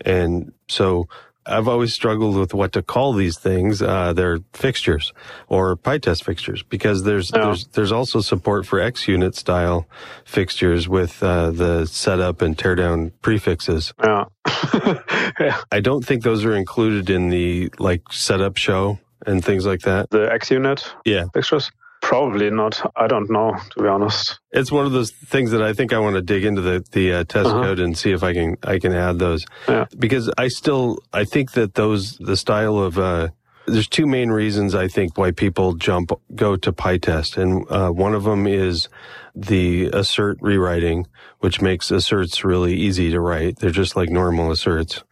and 0.00 0.52
so 0.68 1.08
I've 1.44 1.66
always 1.68 1.92
struggled 1.92 2.36
with 2.36 2.54
what 2.54 2.72
to 2.72 2.82
call 2.82 3.12
these 3.14 3.38
things. 3.38 3.82
Uh, 3.82 4.12
they're 4.12 4.38
fixtures 4.52 5.12
or 5.48 5.76
PyTest 5.76 6.22
fixtures 6.24 6.62
because 6.62 7.02
there's 7.02 7.30
Yeah. 7.34 7.46
there's 7.46 7.66
there's 7.68 7.92
also 7.92 8.20
support 8.20 8.64
for 8.66 8.78
XUnit 8.78 9.34
style 9.34 9.86
fixtures 10.24 10.88
with 10.88 11.22
uh, 11.22 11.50
the 11.50 11.86
setup 11.86 12.42
and 12.42 12.56
teardown 12.56 13.10
prefixes. 13.22 13.92
Yeah. 14.02 14.24
yeah. 15.40 15.60
I 15.72 15.80
don't 15.80 16.04
think 16.04 16.22
those 16.22 16.44
are 16.44 16.54
included 16.54 17.10
in 17.10 17.28
the 17.30 17.70
like 17.78 18.02
setup 18.12 18.56
show 18.56 18.98
and 19.26 19.44
things 19.44 19.66
like 19.66 19.80
that. 19.82 20.10
The 20.10 20.28
XUnit 20.28 20.84
Yeah. 21.04 21.24
fixtures? 21.34 21.70
Probably 22.02 22.50
not. 22.50 22.82
I 22.96 23.06
don't 23.06 23.30
know, 23.30 23.56
to 23.70 23.82
be 23.82 23.88
honest. 23.88 24.38
It's 24.50 24.70
one 24.72 24.84
of 24.86 24.92
those 24.92 25.12
things 25.12 25.52
that 25.52 25.62
I 25.62 25.72
think 25.72 25.92
I 25.92 25.98
want 26.00 26.16
to 26.16 26.22
dig 26.22 26.44
into 26.44 26.60
the 26.60 26.84
the 26.92 27.12
uh, 27.12 27.24
test 27.24 27.46
Uh-huh. 27.48 27.62
code 27.62 27.78
and 27.78 27.96
see 27.96 28.10
if 28.12 28.22
I 28.22 28.34
can 28.34 28.56
I 28.64 28.78
can 28.78 28.92
add 28.92 29.18
those. 29.18 29.46
Yeah. 29.68 29.86
Because 29.98 30.28
I 30.36 30.48
still 30.48 30.98
I 31.12 31.24
think 31.24 31.52
that 31.52 31.74
those 31.74 32.18
the 32.18 32.36
style 32.36 32.76
of 32.78 32.98
uh, 32.98 33.28
there's 33.66 33.88
two 33.88 34.06
main 34.06 34.30
reasons 34.30 34.74
I 34.74 34.88
think 34.88 35.16
why 35.16 35.30
people 35.30 35.74
jump 35.74 36.10
go 36.34 36.56
to 36.56 36.72
PyTest, 36.72 37.36
and 37.40 37.64
uh, 37.70 37.90
one 37.90 38.14
of 38.14 38.24
them 38.24 38.46
is 38.48 38.88
the 39.36 39.86
assert 39.92 40.38
rewriting, 40.42 41.06
which 41.38 41.60
makes 41.62 41.90
asserts 41.92 42.44
really 42.44 42.74
easy 42.74 43.10
to 43.12 43.20
write. 43.20 43.60
They're 43.60 43.70
just 43.70 43.94
like 43.96 44.10
normal 44.10 44.50
asserts. 44.50 45.04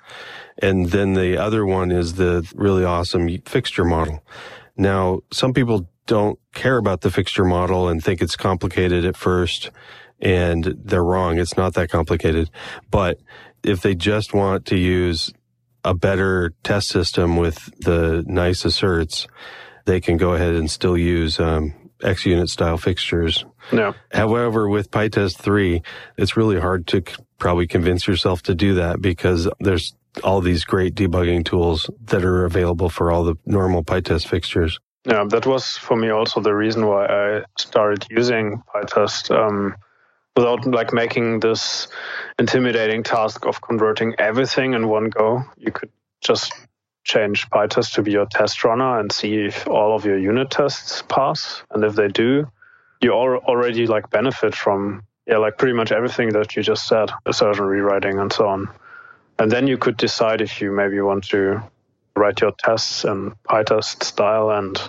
And 0.61 0.91
then 0.91 1.15
the 1.15 1.39
other 1.39 1.65
one 1.65 1.91
is 1.93 2.15
the 2.15 2.47
really 2.55 2.85
awesome 2.85 3.29
fixture 3.47 3.85
model. 3.85 4.23
Now, 4.77 5.21
some 5.33 5.55
people 5.55 5.89
don't 6.07 6.39
care 6.55 6.77
about 6.77 7.03
the 7.03 7.11
fixture 7.11 7.45
model 7.45 7.89
and 7.89 8.03
think 8.03 8.21
it's 8.21 8.37
complicated 8.37 9.05
at 9.05 9.17
first, 9.17 9.71
and 10.21 10.65
they're 10.85 11.05
wrong. 11.05 11.39
It's 11.39 11.57
not 11.57 11.75
that 11.75 11.91
complicated. 11.91 12.51
But 12.91 13.19
if 13.63 13.83
they 13.83 13.95
just 13.95 14.35
want 14.35 14.67
to 14.67 14.77
use 14.77 15.33
a 15.85 15.95
better 15.95 16.53
test 16.63 16.89
system 16.89 17.37
with 17.37 17.71
the 17.81 18.25
nice 18.27 18.65
asserts, 18.65 19.27
they 19.87 20.01
can 20.01 20.17
go 20.17 20.35
ahead 20.35 20.55
and 20.55 20.71
still 20.71 20.97
use 20.97 21.41
um, 21.41 21.75
XUnit 22.01 22.49
style 22.49 22.77
fixtures. 22.77 23.45
Yeah. 23.73 23.93
However, 24.13 24.69
with 24.69 24.91
PyTest 24.91 25.39
3, 25.39 25.83
it's 26.17 26.37
really 26.37 26.61
hard 26.61 26.87
to 26.89 27.03
c- 27.07 27.15
probably 27.39 27.67
convince 27.67 28.07
yourself 28.07 28.43
to 28.43 28.55
do 28.55 28.75
that 28.75 29.01
because 29.01 29.49
there's 29.61 29.95
all 30.25 30.41
these 30.41 30.65
great 30.65 30.95
debugging 30.95 31.45
tools 31.45 31.89
that 32.05 32.25
are 32.25 32.45
available 32.45 32.89
for 32.89 33.11
all 33.11 33.25
the 33.25 33.37
normal 33.47 33.85
PyTest 33.85 34.27
fixtures. 34.27 34.79
Yeah, 35.05 35.25
that 35.29 35.47
was 35.47 35.77
for 35.79 35.97
me 35.97 36.11
also 36.11 36.41
the 36.41 36.55
reason 36.55 36.87
why 36.87 37.07
I 37.07 37.45
started 37.59 38.07
using 38.11 38.63
PyTest 38.75 39.35
um, 39.35 39.75
without 40.37 40.67
like 40.67 40.93
making 40.93 41.41
this 41.41 41.89
intimidating 42.39 43.03
task 43.03 43.47
of 43.47 43.63
converting 43.63 44.15
everything 44.19 44.75
in 44.75 44.89
one 44.89 45.09
go. 45.09 45.43
You 45.57 45.73
could 45.73 45.91
just 46.21 46.53
change 47.05 47.49
PyTest 47.49 47.95
to 47.95 48.03
be 48.03 48.13
your 48.13 48.27
test 48.27 48.63
runner 48.63 49.01
and 49.01 49.11
see 49.11 49.37
if 49.37 49.67
all 49.67 49.97
of 49.97 50.05
your 50.05 50.19
unit 50.19 50.51
tests 50.51 51.03
pass, 51.09 51.63
and 51.71 51.83
if 51.83 51.95
they 51.95 52.09
do, 52.09 52.47
you 53.01 53.13
al- 53.13 53.43
already 53.49 53.87
like 53.87 54.11
benefit 54.11 54.55
from 54.55 55.03
yeah 55.27 55.39
like 55.39 55.57
pretty 55.57 55.75
much 55.75 55.93
everything 55.93 56.29
that 56.31 56.57
you 56.57 56.63
just 56.63 56.87
said, 56.87 57.11
assertion 57.25 57.65
rewriting 57.65 58.19
and 58.19 58.31
so 58.31 58.47
on. 58.47 58.69
And 59.39 59.51
then 59.51 59.67
you 59.67 59.79
could 59.79 59.97
decide 59.97 60.43
if 60.43 60.61
you 60.61 60.71
maybe 60.71 61.01
want 61.01 61.25
to 61.29 61.63
write 62.17 62.41
your 62.41 62.53
tests 62.59 63.05
in 63.05 63.35
PyTest 63.49 64.03
style 64.03 64.51
and 64.51 64.81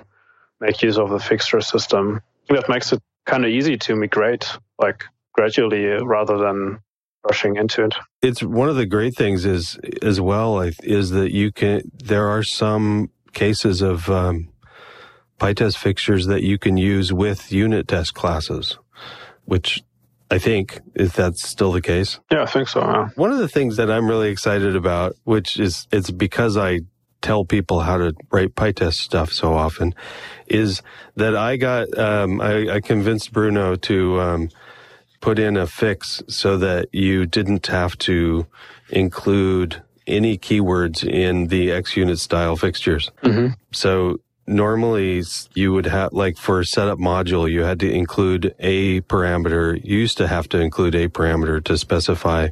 make 0.60 0.82
use 0.82 0.98
of 0.98 1.10
the 1.10 1.20
fixture 1.20 1.62
system. 1.62 2.22
That 2.50 2.70
makes 2.70 2.92
it 2.92 3.02
kind 3.26 3.46
of 3.46 3.52
easy 3.52 3.78
to 3.78 3.96
migrate, 3.96 4.50
like 4.80 5.04
gradually, 5.34 5.86
rather 5.86 6.38
than 6.38 6.80
rushing 7.24 7.56
into 7.56 7.86
it. 7.86 7.96
It's 8.22 8.44
one 8.44 8.70
of 8.70 8.76
the 8.76 8.86
great 8.86 9.16
things 9.16 9.46
is 9.46 9.78
as 10.02 10.20
well 10.20 10.60
is 10.62 11.12
that 11.12 11.32
you 11.32 11.52
can. 11.52 11.84
There 12.04 12.28
are 12.28 12.44
some 12.44 13.10
cases 13.34 13.82
of 13.82 14.10
um, 14.10 14.50
PyTest 15.40 15.78
fixtures 15.78 16.28
that 16.28 16.44
you 16.44 16.58
can 16.58 16.78
use 16.78 17.14
with 17.14 17.52
unit 17.52 17.88
test 17.88 18.14
classes, 18.14 18.78
which 19.46 19.84
I 20.30 20.40
think 20.40 20.80
if 20.96 21.14
that's 21.14 21.48
still 21.48 21.72
the 21.72 21.82
case. 21.82 22.20
Yeah, 22.32 22.44
I 22.44 22.46
think 22.46 22.68
so. 22.68 22.82
Yeah. 22.82 23.10
One 23.16 23.32
of 23.32 23.40
the 23.40 23.50
things 23.50 23.78
that 23.78 23.92
I'm 23.92 24.08
really 24.08 24.30
excited 24.30 24.76
about, 24.76 25.16
which 25.24 25.60
is 25.60 25.88
it's 25.92 26.12
because 26.12 26.58
I 26.58 26.82
tell 27.22 27.46
people 27.46 27.82
how 27.82 27.98
to 27.98 28.14
write 28.32 28.56
PyTest 28.56 28.96
stuff 28.96 29.32
so 29.32 29.54
often, 29.54 29.94
is 30.48 30.82
that 31.16 31.36
I 31.36 31.58
got 31.58 31.98
um, 31.98 32.42
I, 32.42 32.76
I 32.76 32.80
convinced 32.82 33.32
Bruno 33.32 33.76
to 33.76 34.20
um, 34.20 34.50
put 35.22 35.40
in 35.40 35.58
a 35.58 35.68
fix 35.68 36.24
so 36.28 36.58
that 36.58 36.90
you 36.94 37.26
didn't 37.26 37.68
have 37.68 37.98
to 38.00 38.48
include 38.90 39.82
any 40.08 40.38
keywords 40.38 41.08
in 41.08 41.48
the 41.48 41.70
XUnit 41.70 42.18
style 42.20 42.56
fixtures. 42.56 43.12
Mhm. 43.24 43.56
So 43.72 44.20
normally 44.48 45.24
you 45.54 45.72
would 45.72 45.86
have 45.86 46.12
like 46.12 46.36
for 46.38 46.60
a 46.60 46.66
setup 46.66 46.98
module 47.00 47.50
you 47.50 47.62
had 47.62 47.80
to 47.80 47.90
include 47.90 48.54
a 48.60 49.00
parameter 49.02 49.80
you 49.86 50.00
used 50.00 50.18
to 50.18 50.28
have 50.28 50.50
to 50.50 50.60
include 50.60 50.96
a 50.96 51.08
parameter 51.08 51.64
to 51.64 51.78
specify 51.78 52.50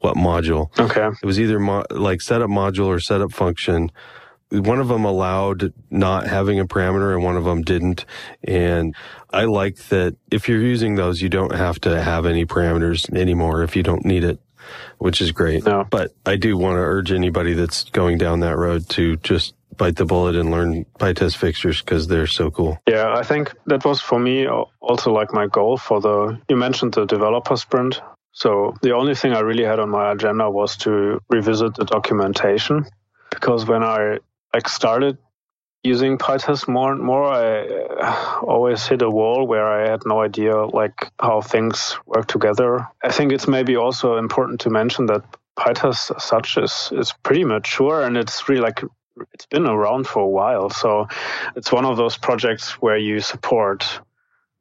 what 0.00 0.16
module 0.16 0.70
Okay. 0.78 1.08
it 1.22 1.26
was 1.26 1.40
either 1.40 1.58
mo- 1.58 1.84
like 1.90 2.20
setup 2.20 2.50
module 2.50 2.86
or 2.86 3.00
setup 3.00 3.32
function 3.32 3.90
one 4.50 4.78
of 4.80 4.88
them 4.88 5.04
allowed 5.04 5.74
not 5.90 6.26
having 6.26 6.58
a 6.58 6.64
parameter 6.66 7.14
and 7.14 7.22
one 7.22 7.36
of 7.36 7.44
them 7.44 7.60
didn't. 7.60 8.06
And 8.42 8.94
I 9.30 9.44
like 9.44 9.76
that 9.88 10.16
if 10.30 10.48
you're 10.48 10.62
using 10.62 10.94
those, 10.94 11.20
you 11.20 11.28
don't 11.28 11.54
have 11.54 11.78
to 11.82 12.00
have 12.02 12.24
any 12.24 12.46
parameters 12.46 13.14
anymore 13.14 13.62
if 13.62 13.76
you 13.76 13.82
don't 13.82 14.06
need 14.06 14.24
it, 14.24 14.40
which 14.96 15.20
is 15.20 15.32
great. 15.32 15.66
No. 15.66 15.86
But 15.90 16.12
I 16.24 16.36
do 16.36 16.56
want 16.56 16.76
to 16.76 16.80
urge 16.80 17.12
anybody 17.12 17.52
that's 17.52 17.84
going 17.90 18.16
down 18.16 18.40
that 18.40 18.56
road 18.56 18.88
to 18.90 19.16
just 19.18 19.52
bite 19.76 19.96
the 19.96 20.06
bullet 20.06 20.34
and 20.34 20.50
learn 20.50 20.86
PyTest 20.98 21.36
fixtures 21.36 21.80
because 21.82 22.08
they're 22.08 22.26
so 22.26 22.50
cool. 22.50 22.78
Yeah, 22.88 23.12
I 23.14 23.24
think 23.24 23.52
that 23.66 23.84
was 23.84 24.00
for 24.00 24.18
me 24.18 24.48
also 24.48 25.12
like 25.12 25.34
my 25.34 25.46
goal 25.46 25.76
for 25.76 26.00
the, 26.00 26.40
you 26.48 26.56
mentioned 26.56 26.94
the 26.94 27.04
developer 27.04 27.54
sprint. 27.56 28.00
So 28.38 28.76
the 28.82 28.94
only 28.94 29.16
thing 29.16 29.32
I 29.32 29.40
really 29.40 29.64
had 29.64 29.80
on 29.80 29.90
my 29.90 30.12
agenda 30.12 30.48
was 30.48 30.76
to 30.78 31.20
revisit 31.28 31.74
the 31.74 31.84
documentation 31.84 32.86
because 33.30 33.66
when 33.66 33.82
I 33.82 34.18
like 34.54 34.68
started 34.68 35.18
using 35.82 36.18
PyTest 36.18 36.68
more 36.68 36.92
and 36.92 37.02
more, 37.02 37.24
I 37.24 37.66
uh, 37.66 38.40
always 38.46 38.86
hit 38.86 39.02
a 39.02 39.10
wall 39.10 39.44
where 39.48 39.66
I 39.66 39.90
had 39.90 40.02
no 40.06 40.22
idea 40.22 40.54
like 40.66 41.10
how 41.20 41.40
things 41.40 41.96
work 42.06 42.28
together. 42.28 42.86
I 43.02 43.10
think 43.10 43.32
it's 43.32 43.48
maybe 43.48 43.74
also 43.74 44.18
important 44.18 44.60
to 44.60 44.70
mention 44.70 45.06
that 45.06 45.24
PyTest 45.58 46.14
as 46.16 46.22
such 46.22 46.58
is 46.58 46.92
is 46.92 47.12
pretty 47.24 47.42
mature 47.42 48.04
and 48.04 48.16
it's 48.16 48.48
really 48.48 48.62
like 48.62 48.84
it's 49.34 49.46
been 49.46 49.66
around 49.66 50.06
for 50.06 50.22
a 50.22 50.28
while. 50.28 50.70
So 50.70 51.08
it's 51.56 51.72
one 51.72 51.84
of 51.84 51.96
those 51.96 52.16
projects 52.16 52.80
where 52.80 52.98
you 52.98 53.18
support 53.18 54.00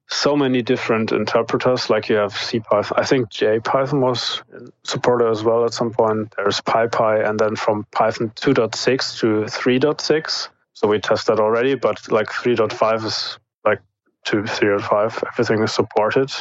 so 0.07 0.35
many 0.35 0.61
different 0.61 1.11
interpreters. 1.11 1.89
Like 1.89 2.09
you 2.09 2.15
have 2.15 2.33
CPython. 2.33 2.93
I 2.95 3.03
think 3.03 3.29
JPython 3.29 3.99
was 3.99 4.41
supported 4.83 5.29
as 5.29 5.43
well 5.43 5.65
at 5.65 5.73
some 5.73 5.91
point. 5.91 6.33
There's 6.35 6.61
PyPy, 6.61 7.27
and 7.27 7.39
then 7.39 7.55
from 7.55 7.85
Python 7.91 8.31
2.6 8.35 9.19
to 9.19 9.27
3.6. 9.45 10.49
So 10.73 10.87
we 10.87 10.99
tested 10.99 11.39
already, 11.39 11.75
but 11.75 12.11
like 12.11 12.27
3.5 12.27 13.05
is 13.05 13.39
like 13.65 13.81
to 14.25 14.43
3.5. 14.43 15.23
Everything 15.27 15.63
is 15.63 15.73
supported. 15.73 16.31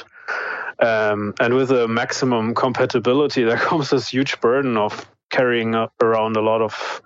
Um, 0.79 1.35
and 1.40 1.55
with 1.55 1.68
the 1.68 1.88
maximum 1.88 2.55
compatibility, 2.55 3.44
there 3.44 3.57
comes 3.57 3.90
this 3.90 4.09
huge 4.09 4.40
burden 4.40 4.76
of 4.76 5.09
carrying 5.31 5.74
around 6.00 6.37
a 6.37 6.42
lot 6.42 6.62
of 6.62 7.02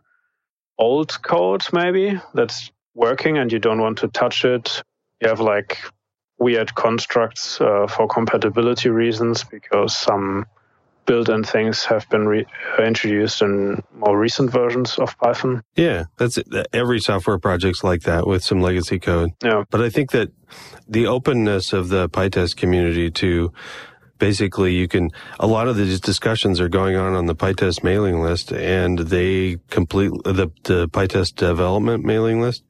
old 0.78 1.22
code, 1.22 1.62
maybe 1.72 2.20
that's 2.34 2.70
working, 2.94 3.38
and 3.38 3.52
you 3.52 3.58
don't 3.58 3.80
want 3.80 3.98
to 3.98 4.08
touch 4.08 4.44
it. 4.44 4.82
You 5.20 5.28
have 5.28 5.40
like 5.40 5.78
weird 6.40 6.74
constructs 6.74 7.61
uh, 7.61 7.87
for 7.87 8.09
compatibility 8.09 8.88
reasons 8.88 9.44
because 9.44 9.96
some 9.96 10.46
built-in 11.07 11.44
things 11.44 11.85
have 11.85 12.09
been 12.09 12.26
re- 12.26 12.46
introduced 12.79 13.42
in 13.42 13.83
more 13.96 14.18
recent 14.18 14.50
versions 14.50 14.98
of 14.98 15.16
Python. 15.18 15.62
Yeah, 15.76 16.05
that's 16.16 16.38
it. 16.38 16.46
every 16.72 17.00
software 17.00 17.38
project's 17.38 17.85
like 17.85 18.03
that 18.03 18.26
with 18.26 18.42
some 18.42 18.61
legacy 18.61 18.98
code. 18.98 19.31
Yeah, 19.42 19.64
but 19.70 19.81
I 19.81 19.90
think 19.90 20.12
that 20.12 20.31
the 20.88 21.07
openness 21.07 21.72
of 21.72 21.88
the 21.88 22.09
PyTest 22.09 22.57
community 22.57 23.11
to 23.11 23.53
basically 24.18 24.74
you 24.74 24.87
can 24.87 25.11
a 25.40 25.46
lot 25.46 25.66
of 25.66 25.76
these 25.76 25.98
discussions 25.98 26.61
are 26.61 26.68
going 26.68 26.94
on 26.94 27.14
on 27.14 27.26
the 27.26 27.35
PyTest 27.35 27.83
mailing 27.83 28.20
list 28.20 28.53
and 28.53 28.98
they 28.98 29.57
complete 29.70 30.12
the 30.24 30.48
the 30.64 30.88
PyTest 30.90 31.37
development 31.37 32.05
mailing 32.05 32.40
list 32.40 32.62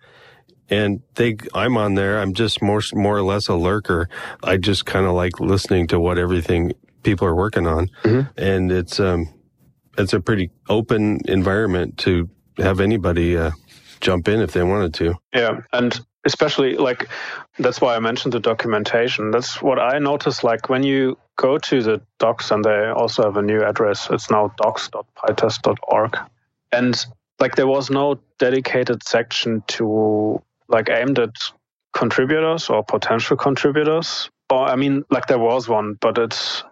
and 0.70 1.02
they 1.16 1.36
I'm 1.54 1.76
on 1.76 1.94
there. 1.94 2.20
I'm 2.20 2.32
just 2.32 2.62
more 2.62 2.80
more 2.94 3.16
or 3.16 3.22
less 3.22 3.48
a 3.48 3.54
lurker. 3.54 4.08
I 4.42 4.56
just 4.56 4.86
kind 4.86 5.06
of 5.06 5.12
like 5.12 5.40
listening 5.40 5.88
to 5.88 6.00
what 6.00 6.18
everything 6.18 6.72
people 7.02 7.26
are 7.26 7.34
working 7.34 7.66
on, 7.66 7.88
mm-hmm. 8.02 8.28
and 8.40 8.72
it's 8.72 9.00
um 9.00 9.28
it's 9.98 10.12
a 10.12 10.20
pretty 10.20 10.50
open 10.68 11.20
environment 11.26 11.98
to 11.98 12.30
have 12.58 12.80
anybody 12.80 13.36
uh, 13.36 13.50
jump 14.00 14.28
in 14.28 14.40
if 14.40 14.52
they 14.52 14.62
wanted 14.62 14.94
to. 14.94 15.14
Yeah, 15.34 15.60
and 15.72 15.98
especially 16.24 16.76
like 16.76 17.08
that's 17.58 17.80
why 17.80 17.96
I 17.96 17.98
mentioned 17.98 18.32
the 18.32 18.40
documentation. 18.40 19.30
That's 19.30 19.60
what 19.60 19.78
I 19.78 19.98
noticed. 19.98 20.44
Like 20.44 20.68
when 20.68 20.82
you 20.82 21.18
go 21.36 21.58
to 21.58 21.82
the 21.82 22.02
docs, 22.18 22.50
and 22.50 22.64
they 22.64 22.88
also 22.88 23.24
have 23.24 23.36
a 23.36 23.42
new 23.42 23.62
address. 23.62 24.08
It's 24.10 24.30
now 24.30 24.54
docs.pytest.org, 24.56 26.18
and 26.72 27.06
like 27.40 27.56
there 27.56 27.66
was 27.66 27.90
no 27.90 28.20
dedicated 28.38 29.02
section 29.02 29.62
to 29.68 30.42
like 30.70 30.88
aimed 30.88 31.18
at 31.18 31.34
contributors 31.92 32.70
or 32.70 32.84
potential 32.84 33.36
contributors. 33.36 34.30
Or 34.50 34.66
I 34.66 34.76
mean, 34.76 35.04
like 35.10 35.26
there 35.26 35.38
was 35.38 35.68
one, 35.68 35.98
but 36.00 36.18
it's 36.18 36.64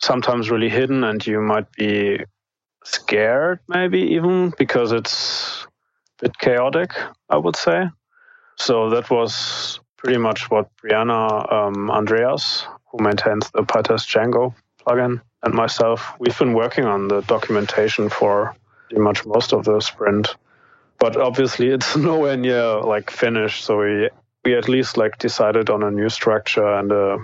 sometimes 0.00 0.50
really 0.50 0.68
hidden, 0.68 1.04
and 1.04 1.26
you 1.26 1.40
might 1.40 1.70
be 1.72 2.24
scared, 2.84 3.60
maybe 3.68 4.00
even 4.14 4.52
because 4.58 4.92
it's 4.92 5.66
a 6.18 6.24
bit 6.24 6.38
chaotic. 6.38 6.92
I 7.28 7.36
would 7.36 7.56
say. 7.56 7.88
So 8.56 8.90
that 8.90 9.10
was 9.10 9.80
pretty 9.96 10.18
much 10.18 10.50
what 10.50 10.68
Brianna 10.76 11.52
um, 11.52 11.90
Andreas, 11.90 12.66
who 12.90 13.02
maintains 13.02 13.50
the 13.50 13.62
PyTest 13.62 14.06
Django 14.06 14.54
plugin, 14.80 15.20
and 15.42 15.54
myself, 15.54 16.12
we've 16.18 16.38
been 16.38 16.52
working 16.52 16.84
on 16.84 17.08
the 17.08 17.22
documentation 17.22 18.08
for 18.08 18.54
pretty 18.88 19.02
much 19.02 19.26
most 19.26 19.52
of 19.52 19.64
the 19.64 19.80
sprint 19.80 20.36
but 20.98 21.16
obviously 21.16 21.68
it's 21.76 21.96
nowhere 21.96 22.36
near 22.36 22.80
like 22.80 23.10
finished. 23.10 23.64
So 23.64 23.78
we 23.78 24.10
we 24.44 24.54
at 24.54 24.68
least 24.68 24.96
like 24.96 25.18
decided 25.18 25.70
on 25.70 25.82
a 25.82 25.90
new 25.90 26.08
structure 26.08 26.66
and 26.74 26.92
a 26.92 27.18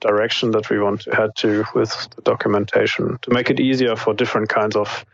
direction 0.00 0.50
that 0.50 0.68
we 0.68 0.78
want 0.78 1.02
to 1.02 1.14
head 1.14 1.30
to 1.36 1.64
with 1.74 2.08
the 2.14 2.22
documentation 2.22 3.18
to 3.22 3.30
make 3.30 3.50
it 3.50 3.60
easier 3.60 3.96
for 3.96 4.14
different 4.14 4.48
kinds 4.48 4.76
of. 4.76 5.04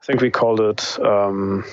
I 0.00 0.04
think 0.06 0.20
we 0.20 0.30
called 0.30 0.60
it 0.60 0.98
um, 1.00 1.64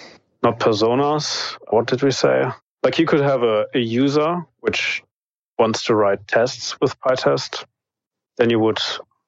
not 0.43 0.59
personas. 0.59 1.57
What 1.69 1.87
did 1.87 2.01
we 2.01 2.11
say? 2.11 2.43
Like 2.83 2.99
you 2.99 3.05
could 3.05 3.21
have 3.21 3.43
a, 3.43 3.67
a 3.73 3.79
user 3.79 4.45
which 4.59 5.03
wants 5.57 5.85
to 5.85 5.95
write 5.95 6.27
tests 6.27 6.79
with 6.81 6.99
PyTest. 6.99 7.63
Then 8.37 8.49
you 8.49 8.59
would 8.59 8.79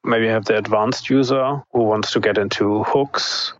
maybe 0.04 0.28
have 0.28 0.46
the 0.46 0.58
advanced 0.58 1.10
user 1.10 1.64
who 1.72 1.84
wants 1.84 2.12
to 2.14 2.20
get 2.20 2.38
into 2.38 2.84
hooks, 2.84 3.54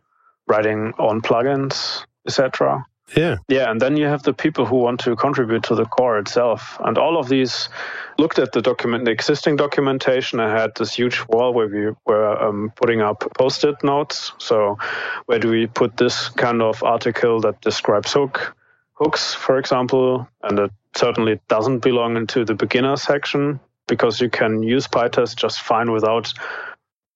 writing 0.48 0.94
on 0.98 1.22
plugins 1.22 2.06
etc. 2.28 2.86
Yeah. 3.16 3.38
Yeah, 3.48 3.72
and 3.72 3.80
then 3.80 3.96
you 3.96 4.06
have 4.06 4.24
the 4.24 4.34
people 4.34 4.66
who 4.66 4.78
want 4.78 5.00
to 5.02 5.16
contribute 5.16 5.64
to 5.64 5.76
the 5.76 5.86
core 5.86 6.20
itself. 6.20 6.78
And 6.84 6.98
all 6.98 7.18
of 7.18 7.30
these 7.30 7.70
looked 8.18 8.38
at 8.38 8.52
the 8.52 8.62
document, 8.62 9.06
the 9.06 9.12
existing 9.12 9.56
documentation. 9.56 10.42
I 10.42 10.52
had 10.52 10.76
this 10.76 10.94
huge 10.94 11.24
wall 11.30 11.54
where 11.54 11.68
we 11.68 11.94
were 12.06 12.38
um, 12.44 12.74
putting 12.76 13.02
up 13.02 13.24
post-it 13.38 13.82
notes. 13.82 14.34
So 14.40 14.78
where 15.26 15.40
do 15.40 15.50
we 15.50 15.68
put 15.68 15.96
this 15.96 16.28
kind 16.30 16.62
of 16.62 16.84
article 16.84 17.40
that 17.42 17.62
describes 17.62 18.12
hook 18.12 18.56
hooks, 18.94 19.34
for 19.34 19.58
example? 19.58 20.28
And 20.44 20.60
it 20.60 20.72
certainly 20.96 21.40
doesn't 21.48 21.80
belong 21.80 22.18
into 22.18 22.44
the 22.44 22.56
beginner 22.56 22.98
section 22.98 23.60
because 23.88 24.20
you 24.20 24.30
can 24.30 24.64
use 24.64 24.88
PyTest 24.88 25.38
just 25.38 25.62
fine 25.62 25.92
without 25.92 26.34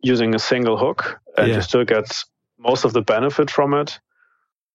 using 0.01 0.33
a 0.33 0.39
single 0.39 0.77
hook, 0.77 1.19
and 1.37 1.49
yeah. 1.49 1.55
you 1.55 1.61
still 1.61 1.85
get 1.85 2.23
most 2.57 2.85
of 2.85 2.93
the 2.93 3.01
benefit 3.01 3.51
from 3.51 3.73
it. 3.73 3.99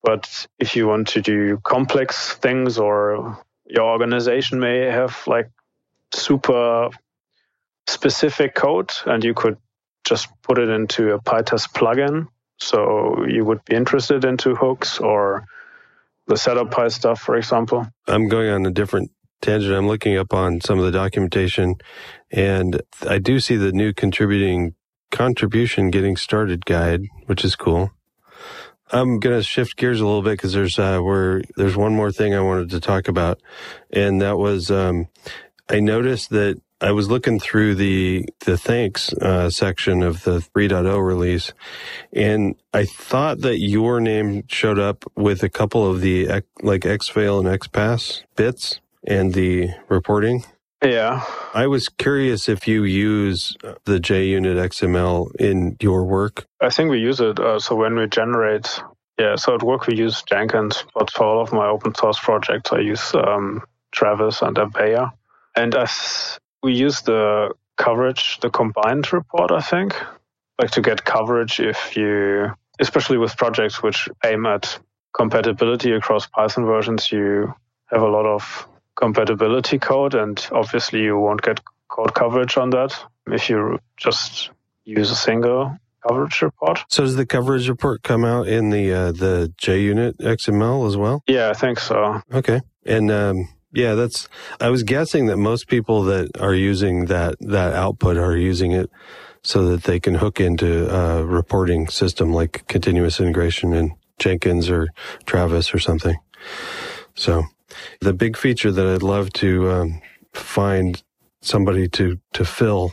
But 0.03 0.47
if 0.59 0.77
you 0.77 0.87
want 0.87 1.09
to 1.09 1.23
do 1.23 1.59
complex 1.65 2.35
things 2.35 2.79
or 2.79 3.39
your 3.67 3.85
organization 3.85 4.61
may 4.61 4.81
have 4.87 5.21
like 5.27 5.51
super 6.13 6.91
specific 7.87 8.55
code 8.55 8.93
and 9.07 9.25
you 9.25 9.35
could 9.35 9.57
just 10.05 10.29
put 10.43 10.59
it 10.59 10.69
into 10.69 11.13
a 11.13 11.21
PyTest 11.21 11.73
plugin. 11.73 12.29
So 12.59 13.27
you 13.27 13.45
would 13.45 13.65
be 13.65 13.75
interested 13.75 14.25
into 14.25 14.55
hooks 14.55 14.99
or 14.99 15.47
the 16.27 16.37
setup 16.37 16.75
Py 16.75 16.91
stuff, 16.91 17.21
for 17.21 17.37
example. 17.37 17.87
I'm 18.07 18.29
going 18.29 18.51
on 18.51 18.67
a 18.67 18.71
different 18.71 19.11
tangent. 19.43 19.75
I'm 19.75 19.87
looking 19.87 20.17
up 20.17 20.33
on 20.33 20.61
some 20.61 20.79
of 20.79 20.85
the 20.85 20.93
documentation 20.93 21.77
and 22.31 22.81
I 23.09 23.19
do 23.19 23.41
see 23.41 23.57
the 23.57 23.73
new 23.73 23.93
contributing 23.93 24.75
contribution 25.11 25.91
getting 25.91 26.17
started 26.17 26.65
guide, 26.65 27.03
which 27.27 27.45
is 27.45 27.55
cool. 27.57 27.91
I'm 28.93 29.21
to 29.21 29.43
shift 29.43 29.77
gears 29.77 30.01
a 30.01 30.07
little 30.07 30.23
bit 30.23 30.33
because 30.33 30.53
there's 30.53 30.79
uh, 30.79 31.01
where 31.01 31.43
there's 31.57 31.77
one 31.77 31.95
more 31.95 32.13
thing 32.13 32.35
I 32.35 32.41
wanted 32.41 32.71
to 32.71 32.81
talk 32.81 33.09
about, 33.09 33.41
and 33.91 34.21
that 34.23 34.39
was 34.39 34.71
um, 34.71 35.09
I 35.69 35.81
noticed 35.81 36.31
that 36.31 36.61
I 36.81 36.93
was 36.93 37.11
looking 37.11 37.41
through 37.41 37.77
the 37.77 38.27
the 38.45 38.57
thanks 38.57 39.13
uh, 39.15 39.51
section 39.51 40.03
of 40.03 40.25
the 40.25 40.39
3.0 40.39 41.05
release, 41.05 41.53
and 42.13 42.55
I 42.73 42.85
thought 42.85 43.41
that 43.41 43.59
your 43.59 44.01
name 44.01 44.45
showed 44.49 44.79
up 44.79 45.05
with 45.17 45.43
a 45.43 45.49
couple 45.49 45.89
of 45.91 46.01
the 46.01 46.27
like 46.63 46.83
xfail 46.83 47.41
and 47.41 47.61
xpass 47.61 48.23
bits 48.37 48.81
and 49.07 49.35
the 49.35 49.71
reporting. 49.89 50.45
Yeah. 50.83 51.25
I 51.55 51.67
was 51.67 51.89
curious 51.89 52.49
if 52.49 52.69
you 52.69 52.85
use 52.85 53.57
the 53.85 53.99
JUnit 53.99 54.57
XML 54.57 55.35
in 55.37 55.77
your 55.81 56.05
work. 56.05 56.47
I 56.61 56.71
think 56.71 56.91
we 56.91 56.99
use 56.99 57.21
it. 57.21 57.41
Uh, 57.41 57.59
so 57.59 57.75
when 57.75 57.97
we 57.97 58.07
generate, 58.07 58.81
yeah, 59.19 59.37
so 59.37 59.55
at 59.55 59.63
work 59.63 59.87
we 59.87 59.97
use 59.97 60.23
Jenkins, 60.23 60.85
but 60.95 61.11
for 61.11 61.25
all 61.25 61.41
of 61.43 61.53
my 61.53 61.67
open 61.67 61.95
source 61.95 62.21
projects, 62.21 62.73
I 62.73 62.81
use 62.81 63.15
um, 63.15 63.63
Travis 63.93 64.43
and 64.43 64.57
AppVeyor. 64.57 65.11
And 65.57 65.75
as 65.75 66.39
we 66.63 66.75
use 66.75 67.01
the 67.03 67.55
coverage, 67.79 68.39
the 68.41 68.51
combined 68.51 69.13
report, 69.13 69.51
I 69.51 69.63
think, 69.63 69.95
like 70.61 70.71
to 70.73 70.83
get 70.83 71.05
coverage 71.05 71.59
if 71.59 71.97
you, 71.97 72.53
especially 72.79 73.17
with 73.17 73.37
projects 73.37 73.83
which 73.83 74.09
aim 74.25 74.45
at 74.45 74.79
compatibility 75.15 75.93
across 75.93 76.27
Python 76.27 76.67
versions, 76.67 77.11
you 77.11 77.55
have 77.87 78.03
a 78.03 78.09
lot 78.09 78.27
of 78.27 78.69
compatibility 78.97 79.79
code, 79.79 80.15
and 80.15 80.47
obviously 80.53 81.03
you 81.03 81.19
won't 81.19 81.43
get 81.43 81.61
code 81.89 82.15
coverage 82.15 82.57
on 82.57 82.71
that 82.71 82.99
if 83.27 83.49
you 83.49 83.79
just 83.97 84.51
use 84.85 85.11
a 85.11 85.17
single 85.17 85.77
coverage 86.07 86.43
report. 86.43 86.85
So 86.89 87.03
does 87.03 87.17
the 87.17 87.27
coverage 87.27 87.69
report 87.69 88.03
come 88.03 88.25
out 88.25 88.49
in 88.49 88.71
the 88.71 88.93
uh, 88.93 89.13
the 89.13 89.53
JUnit 89.59 90.17
XML 90.19 90.87
as 90.87 90.97
well? 90.97 91.23
Yeah, 91.27 91.51
I 91.51 91.55
think 91.55 91.79
so. 91.79 92.21
Okay, 92.33 92.61
and 92.85 93.11
um, 93.11 93.49
yeah, 93.73 93.95
that's. 93.95 94.29
I 94.61 94.71
was 94.71 94.83
guessing 94.83 95.27
that 95.27 95.37
most 95.37 95.69
people 95.69 96.03
that 96.05 96.41
are 96.41 96.55
using 96.55 97.07
that 97.07 97.37
that 97.41 97.75
output 97.75 98.17
are 98.17 98.37
using 98.37 98.73
it 98.73 98.91
so 99.43 99.67
that 99.67 99.85
they 99.85 100.01
can 100.01 100.15
hook 100.15 100.41
into 100.41 100.93
a 100.93 101.25
reporting 101.25 101.89
system 101.89 102.33
like 102.33 102.67
continuous 102.67 103.21
integration 103.21 103.73
in 103.73 103.95
Jenkins 104.19 104.69
or 104.69 104.89
Travis 105.25 105.73
or 105.73 105.79
something. 105.79 106.17
So 107.15 107.45
the 108.01 108.13
big 108.13 108.37
feature 108.37 108.73
that 108.73 108.87
I'd 108.87 109.03
love 109.03 109.33
to 109.35 109.71
um, 109.71 110.01
find 110.33 111.03
somebody 111.47 111.89
to 111.89 112.19
to 112.33 112.45
fill 112.45 112.93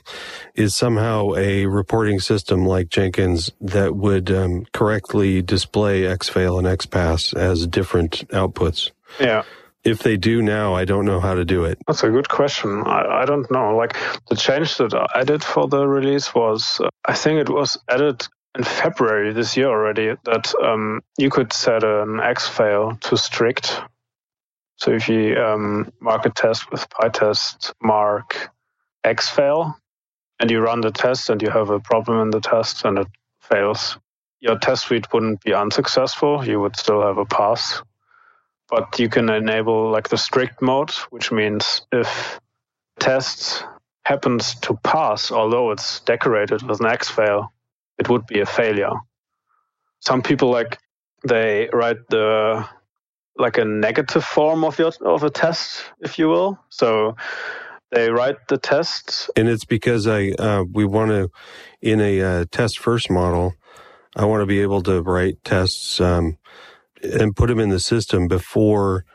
is 0.56 0.76
somehow 0.76 1.34
a 1.36 1.66
reporting 1.66 2.20
system 2.20 2.66
like 2.66 2.90
Jenkins 2.90 3.52
that 3.60 3.96
would 3.96 4.32
um, 4.32 4.66
correctly 4.74 5.42
display 5.42 6.02
xfail 6.02 6.60
and 6.60 6.68
xpass 6.80 7.36
as 7.36 7.68
different 7.68 8.28
outputs. 8.30 8.92
Yeah. 9.20 9.44
If 9.84 10.00
they 10.00 10.16
do 10.16 10.42
now, 10.42 10.76
I 10.76 10.86
don't 10.86 11.06
know 11.06 11.20
how 11.20 11.34
to 11.34 11.44
do 11.44 11.66
it. 11.66 11.78
That's 11.88 12.04
a 12.04 12.10
good 12.10 12.30
question. 12.30 12.84
I, 12.86 13.24
I 13.24 13.26
don't 13.26 13.50
know. 13.52 13.76
Like 13.76 13.98
the 14.30 14.36
change 14.36 14.78
that 14.78 14.94
I 15.14 15.26
did 15.26 15.44
for 15.44 15.68
the 15.68 15.86
release 15.86 16.34
was, 16.34 16.80
uh, 16.80 16.88
I 17.04 17.16
think 17.16 17.42
it 17.42 17.50
was 17.50 17.78
added 17.90 18.26
in 18.56 18.64
February 18.64 19.34
this 19.34 19.58
year 19.58 19.68
already 19.68 20.16
that 20.24 20.54
um, 20.64 21.02
you 21.18 21.30
could 21.30 21.52
set 21.52 21.84
an 21.84 22.20
xfail 22.20 22.98
to 23.02 23.18
strict 23.18 23.82
so 24.78 24.92
if 24.92 25.08
you 25.10 25.36
um, 25.38 25.92
mark 26.00 26.26
a 26.26 26.30
test 26.30 26.72
with 26.72 26.88
PyTest 26.90 27.74
mark 27.82 28.50
xfail, 29.06 29.76
and 30.40 30.52
you 30.52 30.60
run 30.60 30.82
the 30.82 30.92
test 30.92 31.30
and 31.30 31.42
you 31.42 31.50
have 31.50 31.70
a 31.70 31.80
problem 31.80 32.20
in 32.20 32.30
the 32.30 32.42
test 32.42 32.84
and 32.84 32.98
it 32.98 33.08
fails, 33.40 33.98
your 34.42 34.58
test 34.58 34.88
suite 34.88 35.12
wouldn't 35.14 35.42
be 35.42 35.54
unsuccessful. 35.54 36.46
You 36.46 36.60
would 36.60 36.76
still 36.76 37.02
have 37.02 37.18
a 37.18 37.26
pass. 37.26 37.82
But 38.70 39.00
you 39.00 39.08
can 39.08 39.30
enable 39.30 39.90
like 39.90 40.10
the 40.10 40.18
strict 40.18 40.62
mode, 40.62 40.92
which 41.12 41.32
means 41.32 41.88
if 41.94 42.42
test 43.00 43.64
happens 44.04 44.56
to 44.56 44.74
pass, 44.84 45.32
although 45.32 45.72
it's 45.72 46.02
decorated 46.02 46.62
with 46.64 46.82
an 46.82 46.88
xfail, 46.88 47.48
it 47.98 48.10
would 48.10 48.26
be 48.26 48.42
a 48.42 48.46
failure. 48.46 48.92
Some 50.02 50.22
people 50.22 50.50
like 50.50 50.78
they 51.26 51.70
write 51.72 52.10
the 52.10 52.68
like 53.38 53.58
a 53.58 53.66
negative 53.66 54.24
form 54.24 54.64
of 54.64 54.78
your 54.80 54.92
of 55.02 55.24
a 55.24 55.30
test, 55.30 55.84
if 56.00 56.20
you 56.20 56.30
will. 56.30 56.60
So 56.70 57.16
they 57.92 58.10
write 58.10 58.48
the 58.48 58.58
tests, 58.58 59.30
and 59.36 59.48
it's 59.48 59.66
because 59.66 60.08
I 60.08 60.32
uh, 60.32 60.64
we 60.72 60.86
want 60.86 61.12
to 61.12 61.30
in 61.82 62.00
a 62.00 62.22
uh, 62.22 62.46
test 62.52 62.80
first 62.80 63.10
model. 63.10 63.54
I 64.16 64.26
want 64.26 64.42
to 64.42 64.46
be 64.46 64.62
able 64.62 64.82
to 64.84 65.02
write 65.02 65.44
tests 65.44 66.00
um, 66.00 66.38
and 67.02 67.36
put 67.36 67.48
them 67.48 67.60
in 67.60 67.70
the 67.70 67.80
system 67.80 68.28
before 68.28 69.06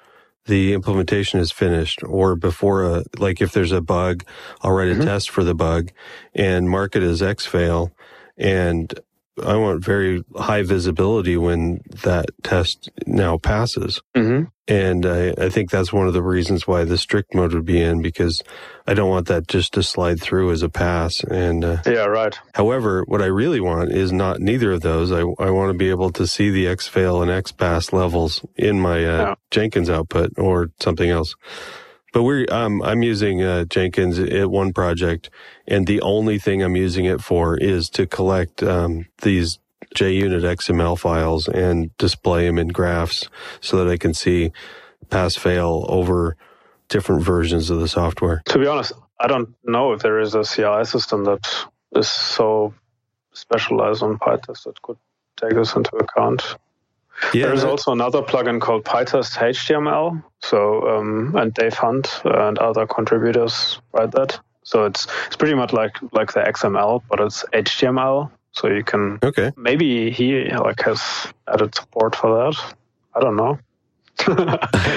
the 0.47 0.73
implementation 0.73 1.39
is 1.39 1.53
finished 1.53 2.03
or 2.03 2.35
before 2.35 2.83
a 2.83 3.05
like 3.19 3.41
if 3.41 3.53
there's 3.53 3.71
a 3.71 3.83
bug 3.83 4.25
i'll 4.63 4.73
write 4.73 4.89
a 4.89 4.93
mm-hmm. 4.93 5.03
test 5.03 5.29
for 5.29 5.45
the 5.45 5.55
bug 5.55 5.91
and 6.35 6.71
mark 6.71 6.97
it 6.97 7.03
as 7.03 7.23
x 7.23 7.45
fail 7.45 7.93
and 8.39 8.99
I 9.45 9.57
want 9.57 9.85
very 9.85 10.23
high 10.37 10.63
visibility 10.63 11.37
when 11.37 11.81
that 12.03 12.27
test 12.43 12.91
now 13.07 13.39
passes. 13.39 14.01
Mm-hmm. 14.17 14.45
And 14.69 15.07
I, 15.07 15.33
I, 15.39 15.49
think 15.49 15.71
that's 15.71 15.95
one 15.95 16.07
of 16.07 16.13
the 16.13 16.23
reasons 16.23 16.67
why 16.67 16.85
the 16.85 16.99
strict 16.99 17.35
mode 17.35 17.55
would 17.55 17.65
be 17.65 17.81
in 17.81 18.03
because 18.03 18.43
I 18.87 18.93
don't 18.93 19.09
want 19.09 19.27
that 19.29 19.49
just 19.49 19.73
to 19.75 19.83
slide 19.83 20.21
through 20.21 20.53
as 20.53 20.63
a 20.63 20.69
pass. 20.69 21.25
And 21.25 21.65
uh, 21.65 21.79
yeah, 21.87 22.05
right. 22.05 22.39
However, 22.53 23.03
what 23.07 23.23
I 23.23 23.27
really 23.27 23.61
want 23.61 23.93
is 23.93 24.13
not 24.13 24.41
neither 24.41 24.73
of 24.73 24.83
those. 24.83 25.11
I, 25.11 25.21
I 25.21 25.51
want 25.51 25.73
to 25.73 25.79
be 25.79 25.89
able 25.89 26.11
to 26.13 26.27
see 26.27 26.51
the 26.51 26.67
xfail 26.67 27.23
and 27.23 27.45
xpass 27.45 27.95
levels 27.95 28.45
in 28.57 28.79
my 28.79 28.99
uh, 28.99 29.19
yeah. 29.19 29.35
Jenkins 29.51 29.89
output 29.89 30.33
or 30.37 30.69
something 30.81 31.09
else. 31.09 31.35
But 32.19 32.25
we're 32.25 32.47
um, 32.51 32.83
I'm 32.83 33.05
using 33.05 33.45
uh, 33.45 33.65
Jenkins 33.67 34.19
at 34.19 34.51
one 34.51 34.73
project, 34.73 35.31
and 35.69 35.87
the 35.87 36.01
only 36.01 36.41
thing 36.41 36.65
I'm 36.65 36.75
using 36.75 37.05
it 37.05 37.21
for 37.21 37.57
is 37.57 37.89
to 37.91 38.09
collect 38.09 38.61
um, 38.61 39.07
these 39.23 39.61
JUnit 39.95 40.43
XML 40.43 40.99
files 40.99 41.47
and 41.47 41.97
display 41.97 42.45
them 42.45 42.59
in 42.59 42.69
graphs 42.71 43.29
so 43.61 43.77
that 43.77 43.89
I 43.89 43.99
can 43.99 44.15
see 44.15 44.51
pass 45.11 45.37
fail 45.37 45.87
over 45.89 46.35
different 46.89 47.23
versions 47.23 47.71
of 47.71 47.79
the 47.79 47.87
software. 47.87 48.43
To 48.47 48.59
be 48.59 48.67
honest, 48.67 48.95
I 49.21 49.29
don't 49.29 49.55
know 49.63 49.93
if 49.93 50.03
there 50.03 50.19
is 50.19 50.35
a 50.35 50.43
CI 50.43 50.87
system 50.87 51.23
that 51.23 51.49
is 51.95 52.09
so 52.09 52.75
specialized 53.33 54.03
on 54.03 54.19
PyTest 54.19 54.65
that 54.65 54.83
could 54.83 54.99
take 55.41 55.55
this 55.55 55.77
into 55.77 55.95
account. 55.95 56.57
Yeah, 57.35 57.47
There's 57.47 57.65
also 57.65 57.93
another 57.93 58.23
plugin 58.23 58.61
called 58.61 58.85
PyTest 58.85 59.37
HTML. 59.37 60.23
So, 60.41 60.89
um, 60.89 61.35
and 61.37 61.53
Dave 61.53 61.75
Hunt 61.75 62.23
and 62.25 62.59
other 62.59 62.87
contributors 62.87 63.81
write 63.93 64.13
that. 64.13 64.39
So 64.63 64.85
it's 64.85 65.07
it's 65.27 65.37
pretty 65.37 65.55
much 65.55 65.73
like 65.73 65.97
like 66.13 66.33
the 66.33 66.41
XML, 66.41 67.03
but 67.09 67.21
it's 67.21 67.45
HTML. 67.53 68.31
So 68.53 68.69
you 68.69 68.85
can 68.85 69.19
okay. 69.23 69.51
Maybe 69.57 70.11
he 70.11 70.45
like 70.51 70.81
has 70.83 71.33
added 71.47 71.75
support 71.75 72.15
for 72.15 72.53
that. 72.53 72.75
I 73.15 73.21
don't 73.21 73.37
know. 73.37 73.59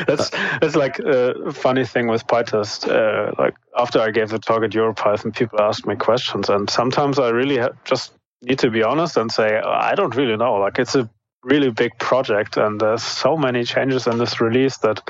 that's 0.07 0.29
that's 0.59 0.75
like 0.75 0.99
a 0.99 1.53
funny 1.53 1.85
thing 1.85 2.07
with 2.07 2.25
PyTest. 2.27 2.89
Uh, 2.89 3.31
like 3.37 3.55
after 3.77 3.99
I 3.99 4.11
gave 4.11 4.29
the 4.29 4.39
talk 4.39 4.63
at 4.63 4.71
EuroPython, 4.71 5.35
people 5.35 5.61
ask 5.61 5.85
me 5.85 5.95
questions, 5.95 6.49
and 6.49 6.69
sometimes 6.69 7.19
I 7.19 7.29
really 7.29 7.57
ha- 7.57 7.69
just 7.85 8.13
need 8.41 8.59
to 8.59 8.71
be 8.71 8.83
honest 8.83 9.17
and 9.17 9.31
say 9.31 9.59
I 9.59 9.95
don't 9.95 10.15
really 10.15 10.37
know. 10.37 10.55
Like 10.55 10.79
it's 10.79 10.95
a 10.95 11.09
really 11.43 11.71
big 11.71 11.97
project 11.99 12.57
and 12.57 12.79
there's 12.79 13.03
so 13.03 13.35
many 13.35 13.63
changes 13.63 14.07
in 14.07 14.17
this 14.17 14.39
release 14.39 14.77
that 14.77 15.01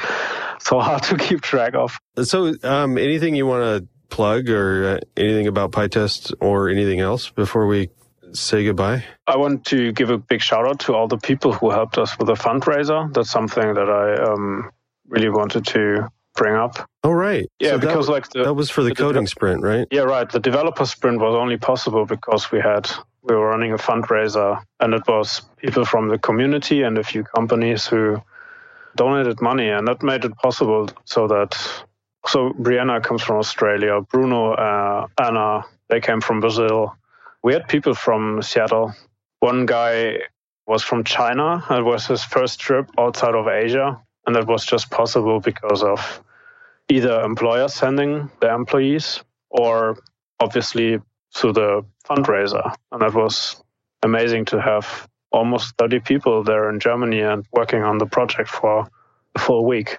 it's 0.55 0.69
so 0.69 0.79
hard 0.79 1.03
to 1.03 1.17
keep 1.17 1.41
track 1.41 1.73
of. 1.75 1.97
So, 2.23 2.53
um, 2.63 2.97
anything 2.97 3.35
you 3.35 3.45
want 3.45 3.63
to 3.63 3.87
plug 4.09 4.49
or 4.49 4.97
uh, 4.97 4.99
anything 5.17 5.47
about 5.47 5.71
PyTest 5.71 6.33
or 6.39 6.69
anything 6.69 6.99
else 6.99 7.29
before 7.29 7.65
we 7.67 7.89
say 8.33 8.63
goodbye? 8.63 9.03
I 9.27 9.37
want 9.37 9.65
to 9.65 9.91
give 9.91 10.09
a 10.09 10.17
big 10.17 10.41
shout 10.41 10.67
out 10.67 10.79
to 10.81 10.93
all 10.93 11.07
the 11.07 11.17
people 11.17 11.53
who 11.53 11.71
helped 11.71 11.97
us 11.97 12.17
with 12.17 12.27
the 12.27 12.35
fundraiser. 12.35 13.11
That's 13.13 13.31
something 13.31 13.73
that 13.73 13.89
I 13.89 14.31
um, 14.31 14.71
really 15.07 15.29
wanted 15.29 15.65
to 15.67 16.07
bring 16.35 16.55
up. 16.55 16.89
Oh 17.03 17.11
right, 17.11 17.47
yeah, 17.59 17.71
so 17.71 17.79
because 17.79 18.05
that, 18.07 18.11
like 18.11 18.29
the, 18.29 18.43
that 18.43 18.53
was 18.53 18.69
for 18.69 18.83
the, 18.83 18.89
the 18.89 18.95
coding 18.95 19.23
de- 19.23 19.29
sprint, 19.29 19.63
right? 19.63 19.87
Yeah, 19.91 20.01
right. 20.01 20.29
The 20.29 20.39
developer 20.39 20.85
sprint 20.85 21.19
was 21.19 21.35
only 21.35 21.57
possible 21.57 22.05
because 22.05 22.51
we 22.51 22.59
had 22.59 22.89
we 23.23 23.35
were 23.35 23.49
running 23.49 23.71
a 23.71 23.77
fundraiser, 23.77 24.63
and 24.79 24.93
it 24.93 25.07
was 25.07 25.41
people 25.57 25.85
from 25.85 26.09
the 26.09 26.17
community 26.17 26.81
and 26.81 26.97
a 26.97 27.03
few 27.03 27.23
companies 27.23 27.85
who 27.85 28.21
donated 28.95 29.41
money, 29.41 29.69
and 29.69 29.87
that 29.87 30.03
made 30.03 30.25
it 30.25 30.35
possible 30.37 30.89
so 31.05 31.27
that 31.27 31.55
so 32.27 32.51
Brianna 32.53 33.03
comes 33.03 33.23
from 33.23 33.37
Australia, 33.37 34.01
Bruno, 34.01 34.53
uh, 34.53 35.07
Anna, 35.17 35.63
they 35.89 35.99
came 35.99 36.21
from 36.21 36.39
Brazil. 36.39 36.95
We 37.43 37.53
had 37.53 37.67
people 37.67 37.95
from 37.95 38.41
Seattle. 38.41 38.93
One 39.39 39.65
guy 39.65 40.19
was 40.67 40.83
from 40.83 41.03
China. 41.03 41.63
It 41.69 41.83
was 41.83 42.05
his 42.07 42.23
first 42.23 42.59
trip 42.59 42.89
outside 42.97 43.33
of 43.35 43.47
Asia, 43.47 43.99
and 44.25 44.35
that 44.35 44.47
was 44.47 44.65
just 44.65 44.91
possible 44.91 45.39
because 45.39 45.83
of 45.83 46.23
either 46.89 47.21
employers 47.21 47.73
sending 47.73 48.29
their 48.39 48.53
employees 48.53 49.23
or 49.49 49.97
obviously 50.39 50.99
through 51.35 51.53
the 51.53 51.85
fundraiser. 52.07 52.73
And 52.91 53.01
that 53.01 53.13
was 53.13 53.61
amazing 54.03 54.45
to 54.45 54.61
have 54.61 55.07
almost 55.31 55.75
30 55.77 56.01
people 56.01 56.43
there 56.43 56.69
in 56.69 56.79
Germany 56.79 57.21
and 57.21 57.45
working 57.51 57.83
on 57.83 57.97
the 57.97 58.05
project 58.05 58.49
for 58.49 58.87
a 59.35 59.39
full 59.39 59.65
week. 59.65 59.97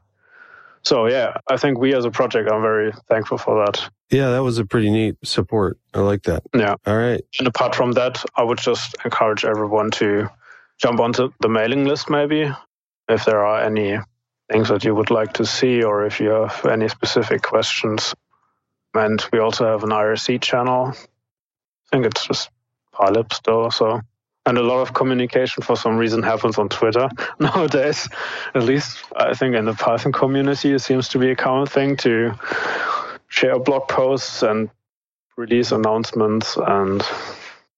So, 0.82 1.06
yeah, 1.06 1.36
I 1.48 1.56
think 1.56 1.78
we 1.78 1.94
as 1.94 2.04
a 2.04 2.10
project 2.10 2.50
are 2.50 2.60
very 2.60 2.92
thankful 3.08 3.38
for 3.38 3.64
that. 3.64 3.88
Yeah, 4.10 4.30
that 4.30 4.42
was 4.42 4.58
a 4.58 4.66
pretty 4.66 4.90
neat 4.90 5.16
support. 5.24 5.78
I 5.94 6.00
like 6.00 6.24
that. 6.24 6.42
Yeah. 6.54 6.74
All 6.86 6.96
right. 6.96 7.22
And 7.38 7.48
apart 7.48 7.74
from 7.74 7.92
that, 7.92 8.22
I 8.34 8.42
would 8.42 8.58
just 8.58 8.96
encourage 9.04 9.44
everyone 9.44 9.90
to 9.92 10.28
jump 10.78 11.00
onto 11.00 11.30
the 11.40 11.48
mailing 11.48 11.84
list 11.84 12.10
maybe 12.10 12.50
if 13.08 13.24
there 13.24 13.44
are 13.46 13.62
any 13.62 13.98
things 14.50 14.68
that 14.68 14.84
you 14.84 14.94
would 14.94 15.10
like 15.10 15.34
to 15.34 15.46
see 15.46 15.82
or 15.82 16.04
if 16.04 16.20
you 16.20 16.30
have 16.30 16.66
any 16.66 16.88
specific 16.88 17.42
questions. 17.42 18.14
And 18.92 19.24
we 19.32 19.38
also 19.38 19.66
have 19.66 19.84
an 19.84 19.90
IRC 19.90 20.42
channel 20.42 20.94
think 21.92 22.06
it's 22.06 22.26
just 22.26 22.50
pilot 22.92 23.32
though. 23.44 23.68
So, 23.68 24.00
and 24.46 24.58
a 24.58 24.62
lot 24.62 24.80
of 24.80 24.94
communication 24.94 25.62
for 25.62 25.76
some 25.76 25.96
reason 25.96 26.22
happens 26.22 26.58
on 26.58 26.68
Twitter 26.68 27.08
nowadays. 27.38 28.08
At 28.54 28.64
least 28.64 28.98
I 29.16 29.34
think 29.34 29.54
in 29.54 29.66
the 29.66 29.74
Python 29.74 30.12
community, 30.12 30.72
it 30.72 30.80
seems 30.80 31.08
to 31.08 31.18
be 31.18 31.30
a 31.30 31.36
common 31.36 31.66
thing 31.66 31.96
to 31.98 32.34
share 33.28 33.58
blog 33.58 33.88
posts 33.88 34.42
and 34.42 34.68
release 35.36 35.72
announcements 35.72 36.56
and 36.56 37.02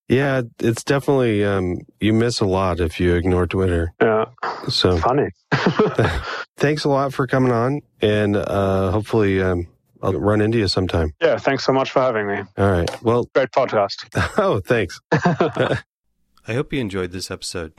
Yeah, 0.08 0.42
it's 0.58 0.84
definitely 0.84 1.44
um, 1.44 1.80
you 2.00 2.12
miss 2.12 2.40
a 2.40 2.46
lot 2.46 2.80
if 2.80 3.00
you 3.00 3.14
ignore 3.14 3.46
Twitter. 3.46 3.92
Yeah. 4.00 4.26
So 4.68 4.98
funny. 4.98 5.28
thanks 6.56 6.84
a 6.84 6.88
lot 6.88 7.12
for 7.12 7.26
coming 7.26 7.52
on, 7.52 7.80
and 8.00 8.36
uh, 8.36 8.90
hopefully 8.90 9.40
um, 9.42 9.66
I'll 10.04 10.20
run 10.20 10.40
into 10.40 10.58
you 10.58 10.68
sometime. 10.68 11.14
Yeah, 11.20 11.38
thanks 11.38 11.64
so 11.64 11.72
much 11.72 11.90
for 11.90 12.00
having 12.00 12.26
me. 12.26 12.42
All 12.58 12.70
right. 12.70 13.02
Well, 13.02 13.28
great 13.34 13.50
podcast. 13.50 14.06
oh, 14.38 14.60
thanks. 14.60 15.00
I 15.12 16.52
hope 16.52 16.72
you 16.72 16.80
enjoyed 16.80 17.12
this 17.12 17.30
episode. 17.30 17.72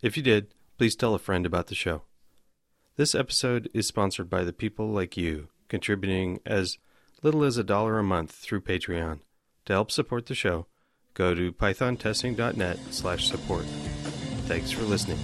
If 0.00 0.16
you 0.16 0.22
did, 0.22 0.54
please 0.78 0.94
tell 0.94 1.14
a 1.14 1.18
friend 1.18 1.44
about 1.44 1.66
the 1.66 1.74
show. 1.74 2.02
This 2.96 3.14
episode 3.14 3.68
is 3.74 3.88
sponsored 3.88 4.30
by 4.30 4.44
the 4.44 4.52
people 4.52 4.88
like 4.88 5.16
you, 5.16 5.48
contributing 5.68 6.38
as 6.46 6.78
little 7.22 7.42
as 7.42 7.56
a 7.56 7.64
dollar 7.64 7.98
a 7.98 8.04
month 8.04 8.30
through 8.30 8.60
Patreon. 8.60 9.18
To 9.64 9.72
help 9.72 9.90
support 9.90 10.26
the 10.26 10.34
show, 10.34 10.66
go 11.14 11.34
to 11.34 11.52
pythontesting.net 11.52 12.78
slash 12.90 13.26
support. 13.26 13.64
Thanks 14.46 14.70
for 14.70 14.82
listening. 14.84 15.18